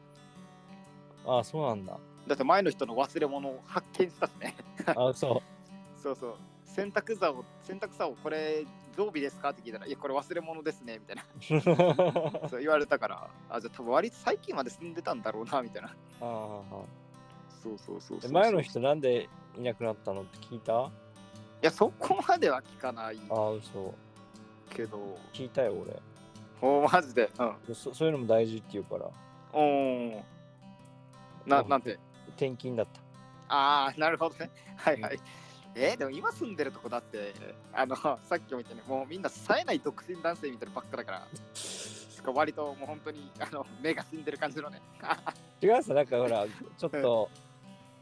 [1.26, 1.98] ああ、そうなんだ。
[2.28, 4.56] だって前の人の忘れ物を発見したしね。
[4.86, 5.42] ああ、そ
[6.02, 6.36] そうそう。
[6.66, 8.66] 洗濯座を、洗濯座をこれ、
[8.96, 9.50] 常備ですか？
[9.50, 11.24] って聞いたら、いや、これ忘れ物ですね、みたいな。
[12.46, 12.50] う。
[12.50, 15.90] そう言われたから、あ、じゃあ多分割と最近まで住んでたんだろうな、みたいな。
[15.90, 15.92] あ
[16.22, 16.62] あ
[17.62, 20.86] そうそうそうそうで前の人なんでいなくなったのって聞いた？
[20.86, 20.88] あ
[21.62, 23.94] いや、そこまでは聞かないあ、嘘。
[24.70, 25.96] けど、聞いたよ、俺。
[26.62, 27.30] おマジで？
[27.40, 27.76] うん。
[27.76, 29.10] そそういうのも大事って言うから、
[29.54, 30.22] おー
[31.46, 31.98] な、うんなんて？
[32.36, 33.00] 転勤だった。
[33.56, 34.50] ああ、なるほどね。
[34.78, 35.20] はいはい。
[35.76, 37.34] えーでも今住んでるとこだって、
[37.74, 44.82] あの、 さっきも言ったね、もうみんな冴えない独身男性みたいなばっかだから、しかも割ともう本当にあの目が死んでる感じのね。
[45.62, 46.46] 違うさ、なんかほら、
[46.78, 47.30] ちょっと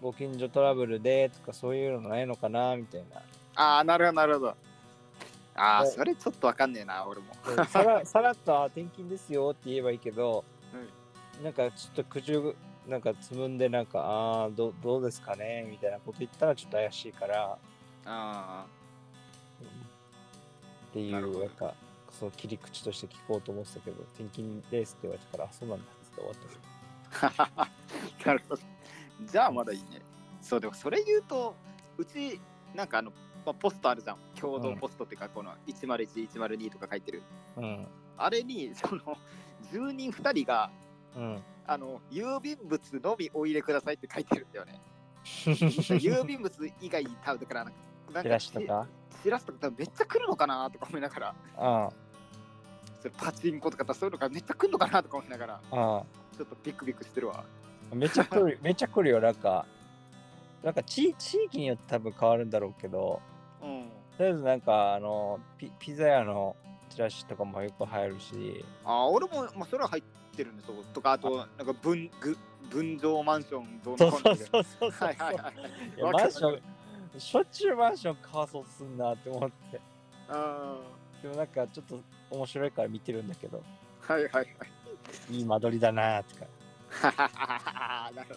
[0.01, 3.21] ご近所トラブルでとかそういうのないのかなみたいな。
[3.55, 4.55] ああ、なるほど、なるほど。
[5.55, 7.33] ああ、はいそれちょっとわかんねえな、俺も。
[7.67, 10.43] さらさらっとあ転勤ですよって言えばいいけど、
[11.43, 12.55] なんかちょっと苦渋
[12.87, 17.57] なんかつむんでなんかああどうどうですかねみたいなこと言ったらちょっと怪しいから
[18.05, 18.65] あ
[20.89, 21.73] っていなるほどうなんか
[22.09, 26.61] その切り口として聞こうと思ってたけど転勤ですって言われたからあそうなんだって終わった
[28.25, 28.61] なるほど。
[29.25, 30.01] じゃあまだいいね。
[30.41, 31.55] そう、でもそれ言うと、
[31.97, 32.39] うち、
[32.73, 33.11] なんかあの、
[33.45, 34.17] まあ、ポストあるじゃん。
[34.39, 37.23] 共同ポストっていうか、この101、102とか書いてる。
[37.57, 39.17] うんあれに、その、
[39.71, 40.71] 住人2人が、
[41.15, 41.43] うん。
[41.67, 44.81] あの、郵便物のみお入れくださいって書いてるんだよね。
[45.23, 46.51] 郵便物
[46.81, 47.79] 以外多分だからなんか、
[48.13, 48.87] なんチラシとか？
[49.23, 51.89] チラシとか多分めっちゃ来るのかなとか思いながら、あ
[52.99, 56.03] それパチンコとかそういうのがめっちゃ来るのかなとか思いながら、ああ
[56.35, 57.43] ちょっとビクビクしてるわ。
[57.91, 59.65] あめっちゃ来る めっちゃ来るよなんか。
[60.63, 63.19] なんか地地域によって多分変わるんだろうけど
[63.63, 63.89] うん。
[64.15, 66.55] とりあえずなんかあのピピザ屋の
[66.89, 68.63] チラシとかもよく入るし。
[68.85, 70.75] あ、俺も、まあ、それは入ってるんですよ。
[70.93, 72.37] とか、あと、なんか分、ぐ
[72.69, 74.91] 分譲マンションどうそうそうそうそうそう。
[74.91, 75.53] はいはいはい。
[75.97, 76.61] いやわかるマンション
[77.19, 79.81] しょっちゅうマンション買わそうとすんなって思って。
[80.29, 80.77] あ
[81.21, 83.61] でもなんかちょっと面白いから見てるんだけど。
[84.07, 84.47] ーはいはいはい。
[85.29, 86.47] いい間取りだなとか。
[88.15, 88.35] なる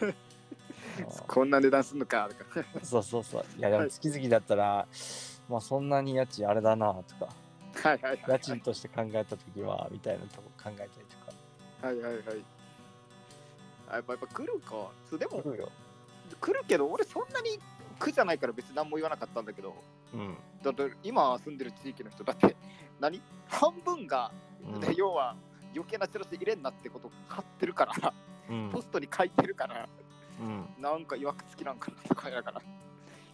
[0.00, 0.14] ほど。
[1.26, 2.64] こんな値段すんのかとか。
[2.82, 3.44] そうそうそう。
[3.58, 4.86] いやでも月々だったら、
[5.48, 7.28] まあそんなに家賃あれだなとか。
[7.88, 8.24] はいはいはい。
[8.26, 11.17] 家賃として考えた時はみたいなとこ考えたりとか
[11.82, 12.22] はいはいはい。
[13.90, 14.90] あやっぱやっぱ来るか。
[15.08, 15.68] そうでも来るよ。
[16.40, 17.58] 来るけど、俺そんなに
[17.98, 19.74] 苦じゃないから別に何も言わなかったんだけど、
[20.12, 22.56] うん、だって今住んでる地域の人だって、
[23.00, 23.20] 何？
[23.48, 24.30] 半分が、
[24.64, 24.80] うん。
[24.80, 25.36] で要は
[25.74, 28.12] 余計なチラシ入れんなってこと貼ってるから、
[28.50, 28.70] うん。
[28.70, 29.88] ポストに書いてるから、
[30.40, 32.60] うん、なんかいわくつきなんかなとかやから。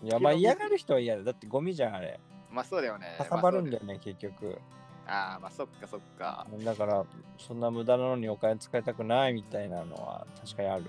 [0.02, 1.24] いやまあ嫌がる人は嫌だ。
[1.24, 2.20] だってゴミじゃんあれ。
[2.50, 3.16] まあそうだよね。
[3.18, 3.78] かさばるんだよ。
[3.80, 3.98] よね。
[3.98, 4.58] 結局
[5.06, 6.46] ああ、まあそっかそっか。
[6.64, 7.04] だから
[7.38, 10.84] そんな無駄なのにお金使いたくないみたいなのは確かにある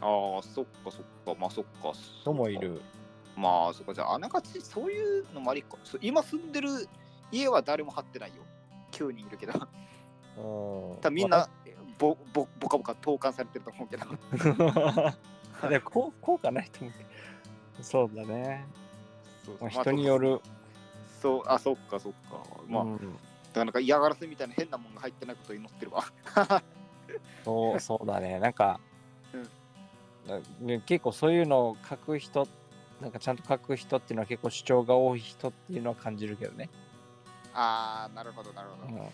[0.00, 1.34] ああ、そっかそっか。
[1.38, 1.92] まあそっか。
[2.20, 2.80] 人もいる
[3.36, 3.94] まあそっか。
[3.94, 5.76] じゃあ、あながちそういうのもありか。
[6.00, 6.88] 今住んでる
[7.30, 8.42] 家は誰も貼ってないよ。
[8.92, 9.52] 9人いるけど。
[10.38, 11.48] うんみんな、
[11.98, 14.06] ぼぼボカボカ投函されてると思うけど。
[15.68, 17.04] でもこう効果ないと思うけ
[17.78, 18.66] どそうだね、
[19.44, 20.18] そうまあ、人によ。
[20.18, 20.40] る、
[21.20, 22.42] そう、あ、そっかそっか。
[22.66, 23.18] まあ、うん
[23.60, 26.04] らなんか嫌がらせみたいな変なもんが入ってないことを祈ってるわ。
[27.44, 28.80] そうそうだねなんか、
[29.32, 32.46] うん結構そういうのを書く人
[33.00, 36.70] なんかちゃんと書く人っていうのは結構主張が多い人っていうのは感じるけどね、
[37.52, 39.02] あー、なるほど、なるほど。
[39.02, 39.08] うん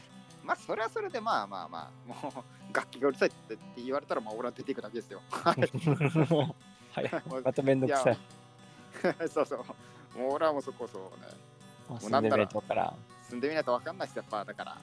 [0.44, 5.20] まあ、それはそれで、まあまあまあ、もう、楽器がうるさいってって言われたら、まあ、俺は出ていくだけですよ。
[5.30, 5.60] はい、
[7.44, 8.18] まためんどくさい。
[9.28, 10.18] そうそう。
[10.18, 11.28] もう俺はもうそこそうね。
[11.88, 12.48] もううなんだろう
[13.28, 14.78] 住んでみないと分かんないし、やっぱ、だから、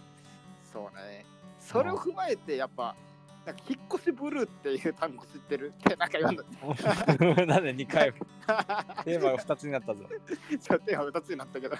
[0.72, 1.26] そうね。
[1.60, 2.96] それを踏まえて、やっぱ、
[3.46, 6.44] なんか引っ越しブルーっていう単語知ってるってなんか言わんの。
[7.46, 8.18] なんで2回も？
[9.06, 10.04] テーマが2つになったぞ。
[10.60, 11.76] ちょっと今2つになったけど、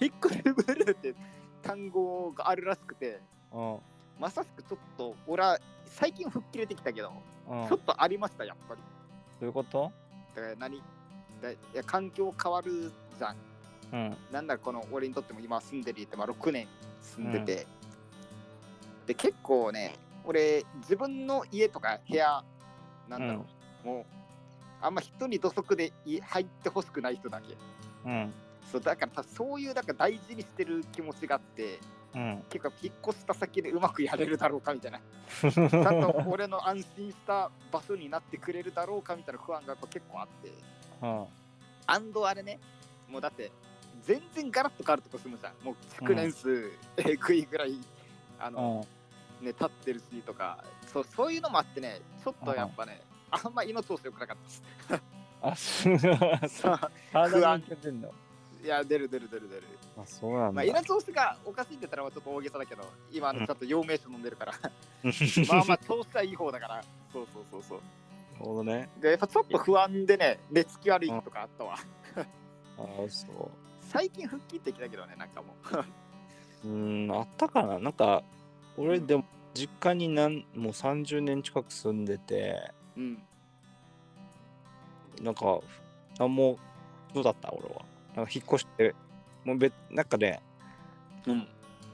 [0.00, 1.14] 引っ越しブルーって
[1.62, 3.20] 単語があるらしくて、
[4.18, 7.12] まさしくちょっと、俺は最近吹っ切れてきたけど、
[7.48, 8.80] うんちょっとありました、やっぱり。
[9.40, 9.92] どういうこと？
[10.34, 10.82] だから何？
[11.42, 13.36] だいや環境変わるじゃん。
[13.92, 14.16] うん。
[14.32, 16.66] なんだろこの俺にとっても今住んでる家ってまあ6年
[17.02, 17.66] 住んでて、
[19.06, 22.44] で結構ね俺自分の家とか部屋
[23.08, 23.46] なんだろ
[23.84, 24.04] う、もう
[24.80, 27.56] あんま人に土足でい入ってほしくない人だけ。
[28.06, 28.32] うん。
[28.70, 31.80] そうだからそういうだから大事にしてる気持ちがあって
[32.14, 32.42] うん。
[32.48, 35.00] 結構引っ越した先でうまくやれるだろうかみたいな。
[35.40, 40.52] ちゃんと俺の安心した場所になってくれるだろうかみたいな不安が結構あって。
[41.02, 41.26] うん。
[41.86, 42.58] アンドあれね。
[43.08, 43.50] もうだって
[44.04, 45.64] 全然ガラッと変わるとこ住むじゃん。
[45.64, 47.76] もう築年数えぐいぐらい
[48.38, 48.86] あうの、
[49.42, 49.44] ん。
[49.44, 50.62] ね立ってるしとか。
[50.92, 54.36] そうそういうのもあってねちょっとやっぱねあんま胃の調子良くなかっ
[54.88, 55.02] たです。
[55.42, 55.98] あそう
[56.48, 56.78] そう。
[57.12, 58.12] 体に出てんの
[58.62, 59.62] いや出る出る出る出る。
[59.96, 60.52] あそうなんだ。
[60.52, 64.52] まあ胃の調子がおかしいって言ったらちょっと大げさだけど今のちょっと陽明酒飲んでるから。
[65.48, 66.84] まあまあ調子はいい方だから。
[67.12, 67.78] そうそうそうそう。
[67.78, 68.88] なるほどね。
[69.00, 71.76] でやっぱちょっと不安でね寝つき悪い日とかあったわ。
[72.16, 73.50] あそ
[73.90, 75.54] 最近吹っ切ってきたけどねなんかも
[76.64, 76.68] う。
[76.68, 77.78] ううんあったかな？
[77.80, 78.22] なんか
[78.76, 82.72] 俺うんでも実家になんもう30年近く住んでて。
[82.96, 83.18] うん。
[85.20, 85.58] なんか
[86.20, 87.52] あもうどうだった？
[87.52, 87.82] 俺は。
[88.14, 88.94] なんか引っ越して。
[89.44, 90.40] もう別なんかね
[91.26, 91.48] うん。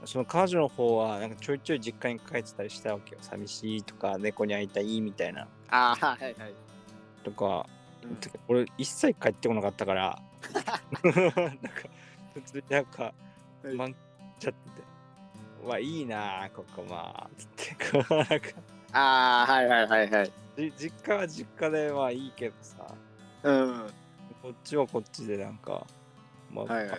[0.04, 3.18] その彼女の方はなんかちょいちょい実家に帰ってたりしたわけよ。
[3.22, 5.48] 寂しいとか猫に会いたいみたいな。
[5.70, 6.54] ああはいはい。
[7.24, 7.66] とか。
[8.02, 8.18] うん。
[8.48, 10.20] 俺一切帰ってこなかったから
[11.02, 11.70] なんか
[12.34, 13.12] 普通になんかは
[13.64, 13.74] い。
[13.74, 13.94] 満っ
[14.38, 14.76] ちゃってて。
[15.64, 17.76] うわいいなあここまあつって。
[17.90, 18.36] こうなんか。
[18.92, 20.32] ああはいはいはいはい。
[20.56, 22.76] じ実家は実家でまあいいけどさ。
[23.42, 23.90] うん。
[24.42, 25.86] こっちはこっちでなんか
[26.52, 26.98] まあ、はいは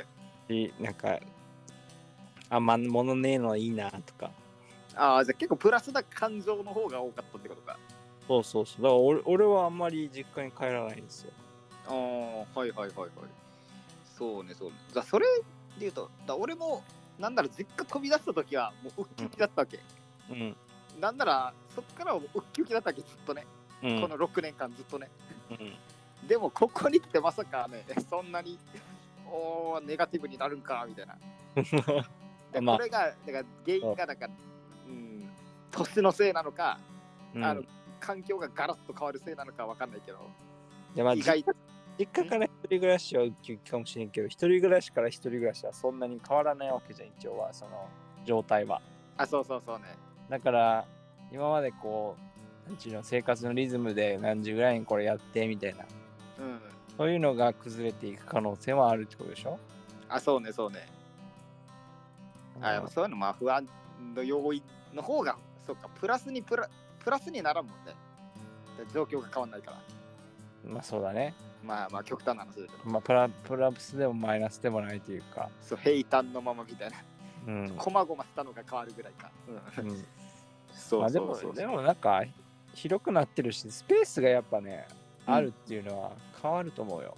[0.50, 0.64] い。
[0.64, 1.20] いなんか
[2.50, 4.32] あんま物ねえのはいいなとか。
[4.96, 7.78] ああじゃあ結構プラスな感情の方が多かったってことか。
[8.28, 8.82] そうそうそう。
[8.82, 11.32] だから俺俺はあんまり実家に帰らないんですよ
[11.88, 13.10] ああはいはいはいはい。
[14.18, 14.70] そうねそう。
[14.70, 15.44] ねじゃあそれで
[15.80, 16.84] 言うとだ俺も
[17.20, 19.80] なんなら実家飛び出した時はもうウッキウキだったわけ、
[20.30, 20.56] うん。
[21.00, 23.46] なんならそっからはもうウッキウキだったわけずっとね、
[23.84, 24.02] うん。
[24.02, 25.10] この6年間ずっとね。
[25.52, 26.28] うん。
[26.28, 28.58] でもここに来てまさかね そんなに
[29.30, 31.18] おーネガティブになるんかみたいな。
[32.52, 32.78] でまあ。
[32.78, 34.28] これがだから原因がなんか、
[34.88, 35.30] うん、
[35.72, 36.80] 年のせいなのか、
[37.34, 37.44] うん。
[37.44, 37.64] あの
[38.00, 40.20] 環境がガラッと変わるせいなのかわかんないけど、
[40.96, 41.44] でまあ意外
[42.00, 47.88] 実家から一人暮らしはウキウキかもしれんけど、一人暮らしから一人暮らしはそんなに変わらないわけじゃん、一応は、その
[48.26, 48.82] 状態は。
[49.18, 49.86] あそうそうそうね。
[50.30, 50.86] だから、
[51.32, 52.16] 今までこ
[52.66, 55.86] う、なんちゅうの、生活のリズムで何時ぐらいにこれやってみたいな、
[56.40, 56.60] うん
[56.98, 59.60] そういうのが崩れていく可能性はあるってことでしょ？
[60.10, 60.88] あそうねそうね。
[62.60, 63.68] あそういうのまあ不安
[64.16, 64.64] の要因
[64.96, 65.38] の方が
[65.68, 66.68] そうかプラスにプラ
[66.98, 67.94] プラスにならんもんね。
[68.92, 69.78] 状況が変わんないから。
[70.66, 71.36] まあそうだね。
[71.64, 72.72] まあまあ極端な話だけど。
[72.86, 75.50] まあプラプラスでもマイナスでもないというか。
[75.62, 76.98] そう平坦のままみたいな。
[77.48, 77.74] うん。
[77.78, 79.90] こまごましたのが変わるぐらいか、うん。
[79.90, 80.06] うん。
[80.72, 81.42] そうまあでもそう。
[81.44, 82.24] そうでもなんか
[82.74, 84.88] 広くなってるしスペースがやっぱね、
[85.28, 85.34] うん。
[85.34, 87.16] あるっていうのは変わると思うよ。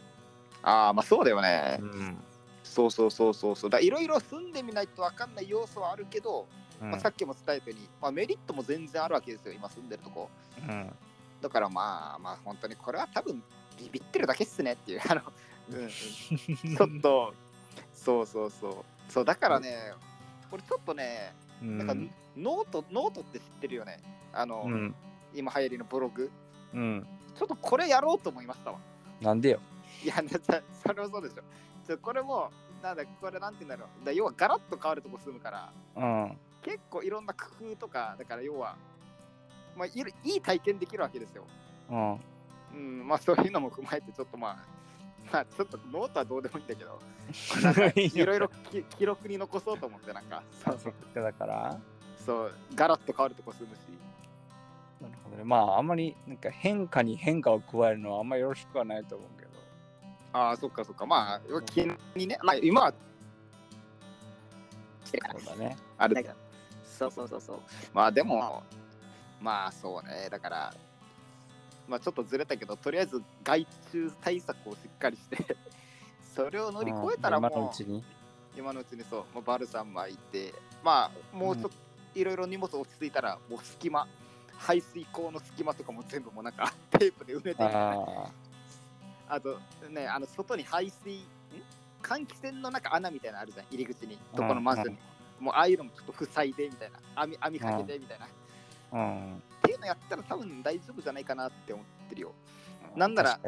[0.61, 2.17] ああまあそうだよね、ん。
[2.63, 3.69] そうそうそうそうそう。
[3.69, 6.47] だいろいろ住んでみないと分かんない要素はあるけど、
[6.81, 6.91] うん。
[6.91, 9.53] まあ、さっきも伝えたように、まあ、メリットも全然あるわけですよ。
[9.53, 10.29] 今住んでるとこ。
[10.67, 10.93] うん。
[11.41, 13.41] だからまあまあ本当にこれは多分
[13.79, 15.21] ビビってるだけっすねっていう あの、
[15.69, 15.89] うんうん、
[16.77, 17.33] ちょっと
[17.93, 19.93] そうそうそうそうだからね
[20.49, 21.95] これちょっとねうんなんか
[22.37, 23.99] note note って知ってるよね
[24.33, 24.95] あの、うん。
[25.33, 26.31] 今流行りのブログ
[26.73, 27.07] うん。
[27.37, 28.79] ちょっとこれやろうと思いましたわ
[29.21, 29.59] なんでよ。
[30.03, 30.39] いや、ね、そ
[30.87, 31.43] それはそうでしょ。
[31.85, 32.51] ちょこれも、
[32.81, 34.05] なんだ、これなんて言うんだろう。
[34.05, 36.37] だ要はガラッと変わるとこ住むから、うん。
[36.61, 38.75] 結構いろんな工夫とか、だから要は、
[39.75, 41.45] まあ、いるいい体験できるわけですよ。
[41.89, 42.19] うん。
[42.73, 44.57] うん、まあそういうのも踏まえて、ちょっとまあ、
[45.31, 46.99] まあちょっとノートはどうでもいいんだけど、
[47.63, 50.93] なんかいろいろき記録に残そうと思って、なんか、そうそう
[51.23, 51.79] だから
[52.25, 53.79] そう、ガラッと変わるとこ住むし。
[55.01, 55.43] なるほどね。
[55.43, 59.51] まあ、あんまりなんか変化に変化を加えるのはあんまりよろしくはないと思うけど。
[60.33, 61.05] ああ、そっかそっか。
[61.05, 62.93] まあ、気にね、まあ今は、
[65.03, 65.77] そうだね。
[65.97, 66.25] ある。
[66.83, 67.59] そうそうそうそう。
[67.93, 68.63] まあでも、
[69.41, 70.27] まあそうね。
[70.29, 70.73] だから、
[71.89, 75.57] まあちょっとずれたけど、とりあえず外注対策をしっかりして、
[76.35, 78.03] それを乗り越えたらうんもう、今のうちに。
[78.55, 84.07] 今のうちにそう、もうバルサン巻いて、まあもうちょっといろいろ荷物落ち着いたら、もう隙間、
[84.57, 88.31] 排水口の隙間とかも全部もうなんか テープで埋めて、あ
[89.27, 89.59] あと
[89.89, 91.23] ね、あの外に排水、ん？
[92.01, 94.99] 換気扇の中穴みたいなのあるじゃん、入り口に、どこのマンションに。
[95.39, 98.27] もうああいうのもちょっと塞いでみたいな、網網かけてみたいな。
[98.91, 99.43] うん。
[99.63, 102.33] ていうのやったら多分大丈夫じゃないかなって思ってるよ。
[102.95, 103.39] なんなら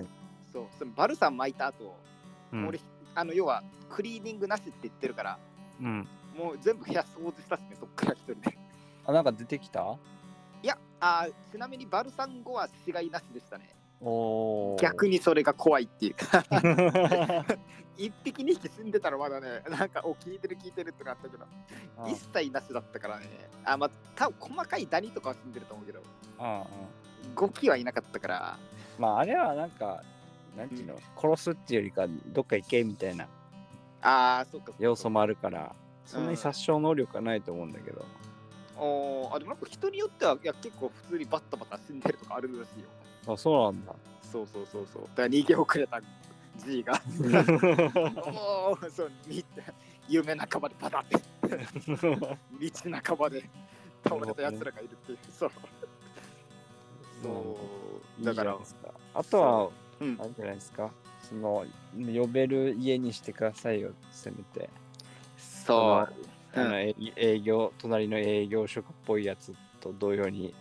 [0.52, 1.96] そう、そのバルサン巻いた後、
[2.54, 2.80] うん俺、
[3.16, 5.40] あの要はクリーニングなしって言ってるから、
[5.80, 6.08] うん。
[6.38, 8.58] もう全部部屋掃除したしね、そっから一人で。
[9.06, 9.98] あ、なんか出てきた？
[10.64, 13.76] いや、あーちなみにバルサン後は死骸なしでしたね。
[14.80, 16.44] 逆にそれが怖いっていうか、
[17.98, 21.46] 一匹二匹死んでたらまだね、なんか、お、聞いてる聞いてるってなったけど、
[22.08, 23.28] 一切なしだったからね。
[23.64, 26.02] あ、まあ、多分細かいダニとかは死んでると思うけど、
[26.40, 26.64] うんうん。
[27.36, 28.58] 5機はいなかったから、
[28.98, 30.04] まあ、あれはなんか、
[30.58, 33.26] なんていうの、殺すっていうよりか、どっか行けみたいな
[34.02, 34.74] ああ、そっか。
[34.80, 35.76] 要素もあるから、
[36.06, 38.02] そんなに殺傷能力はないと思うんだけど。
[38.02, 38.31] おー
[38.82, 42.88] あ、でもなんか人によっては、いや、結構普通にバッタバタ死んでるとかあるらしいよ。
[43.34, 43.94] あ、そうなんだ。
[44.24, 45.02] そうそうそうそう。
[45.04, 46.02] だから逃げ遅れた
[46.58, 46.94] G が、
[48.72, 49.46] おーそう、み
[50.08, 51.62] 夢半ばでパタって、道
[53.04, 53.50] 半ばで
[54.04, 55.18] 倒れた奴らがいるっていう。
[55.32, 55.52] そう。
[57.24, 57.58] そ
[58.20, 58.26] う。
[58.26, 58.58] だから
[59.14, 59.70] あとは、
[60.00, 60.92] うんあれじゃないですか。
[61.22, 61.66] その、
[61.96, 64.70] 呼べる家にしてくださいよ、せめて。
[65.38, 66.31] そう。
[66.54, 70.54] あの、え営業、隣の営業職っぽいやつと同様に。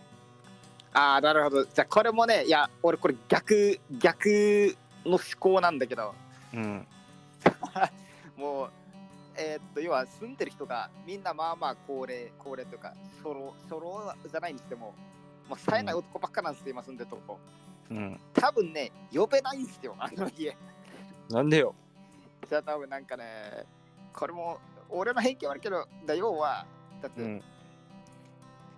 [0.93, 1.63] ああ、なるほど。
[1.63, 4.75] じゃあこれもね、いや、俺これ逆、逆
[5.05, 6.13] の思考なんだけど、
[6.53, 6.87] うん。
[8.35, 8.69] もう、
[9.35, 14.93] えーっと、要は住んでる人がみんなまあまあ高齢、高齢というか、初老、初老じゃないにしても、
[15.47, 17.39] もう冴えない男ばっかなんですよ、今住んでるとこ。
[17.89, 18.19] うん。
[18.33, 20.55] 多分ね、呼べないんですよ、あの家。
[21.29, 21.73] なんでよ。
[22.49, 23.65] じゃあ多分なんかね、
[24.13, 24.59] これも、
[24.91, 26.65] 俺の偏見はあるけど、だ要は、
[27.01, 27.41] だって、うん。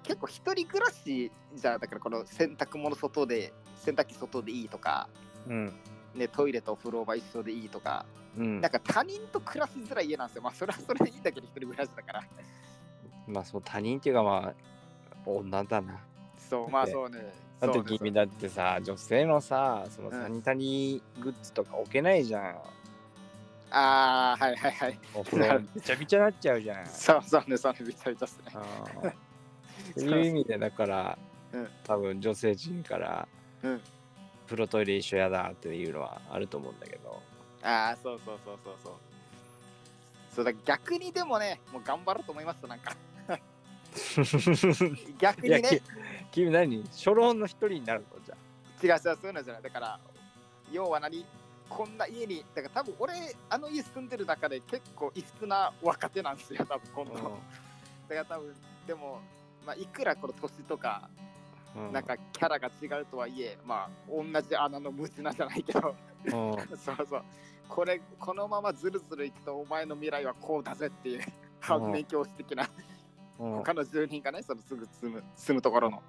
[0.04, 5.08] 結構一人暮らしじゃだからこの洗濯物外で洗濯機外でいいとか、
[5.48, 5.74] うん。
[6.14, 8.06] ね、トイレとお風呂場一緒でいいとか、
[8.38, 8.72] うんなん。
[8.72, 12.24] か他人と暮らしづらい家なんですよまあそれはそれでいいんだけど一人暮らしだから
[13.28, 14.54] まあ、そう、他人っていうか、まあ、
[15.26, 16.00] 女だな。
[16.38, 22.58] そうまあそうねだってそうね君だってさ、女性のさ、そのうんサニタリーグッズとか置けないじゃん。
[23.76, 25.00] ああはいはいはい。
[25.16, 26.86] お風呂びちゃびちゃなっちゃうじゃん。
[26.86, 28.52] そうそうねそうねめちゃめちゃっすね。
[28.54, 29.10] あー。
[29.12, 29.14] っ
[29.96, 31.18] ていう意味でだから、
[31.52, 31.70] うん。
[31.84, 33.28] 多分女性陣から、
[33.64, 33.82] うん。
[34.46, 37.22] 風呂トイレ一緒やだっていうのはあると思うんだけど。
[37.64, 38.94] ああそうそうそうそうそう。
[40.36, 42.96] そうだ逆にでもねもう頑張ろうと思いましたなんか。
[45.20, 45.82] 逆いや、にねき
[46.32, 46.84] 君何？
[46.92, 48.20] 初老の一人になるの？
[48.24, 49.64] じゃ違う違うそういうのじゃない。
[49.64, 50.00] だから
[50.72, 51.26] 要は何？
[51.70, 53.14] こんな家にだから多分俺
[53.50, 57.36] あの家住んでる中で結構異質な若手なんですよ多分今度、だか
[58.10, 58.54] ら多分
[58.88, 59.20] でも
[59.66, 61.10] まあいくらこの年とか
[61.76, 61.94] うん。
[61.94, 65.96] なんかキャラが違うとはいえまあ同じ穴の無地なじゃないけど。
[66.26, 66.32] うん。
[66.78, 67.24] そうそう。
[67.68, 71.22] これこのままずるずるいくとお前の未来はこうだぜっていう
[71.60, 72.70] 反面教師的な
[73.40, 73.56] うん。
[73.58, 76.04] 他の住人がねそのすぐ住む住むところの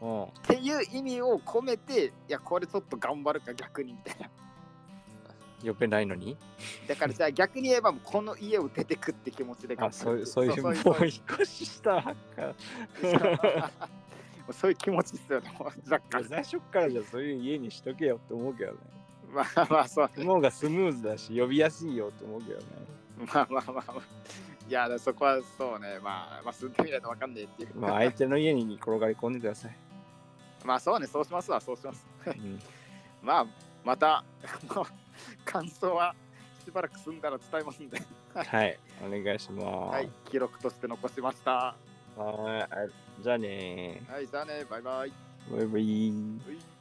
[0.00, 4.28] うんっていう意味を込めていやこれちょっと頑張るか逆にみたいな。
[5.64, 6.36] 呼べないのに？
[6.86, 12.14] だからじゃあ逆に言えばもうこの家を出てくって気持ちで頑あ張るそういうそういうもう引っ越ししたか。
[14.52, 16.24] そういう気持ちですよねもう若干。
[16.24, 18.78] 最初っからじゃあそういう家にしとけよって思うけどね。
[19.34, 22.64] まあまあそうその方がスムーズだし呼びやすいよって思うけどね。
[23.34, 24.02] まあまあまあまあ。
[24.68, 25.98] いやそこはそうね。
[26.02, 27.74] まあまあ住んでみないとわかんねえっていう。
[27.74, 29.76] まあ相手の家に転がり込んでください、
[30.64, 32.06] まあそうねそうしますわそうします。
[32.26, 32.60] うん。
[33.22, 33.46] まあ
[33.84, 34.24] また
[35.44, 36.14] 感想は
[36.64, 38.02] しばらく住んだら伝えますんで。
[38.34, 38.78] はい。
[39.02, 39.94] お願いします。
[39.94, 41.74] はい記録として残しました。
[42.16, 42.68] はいあ
[43.20, 45.12] じゃあねはいじゃあねバイバイ。
[45.50, 46.10] バイバイ。
[46.10, 46.77] はい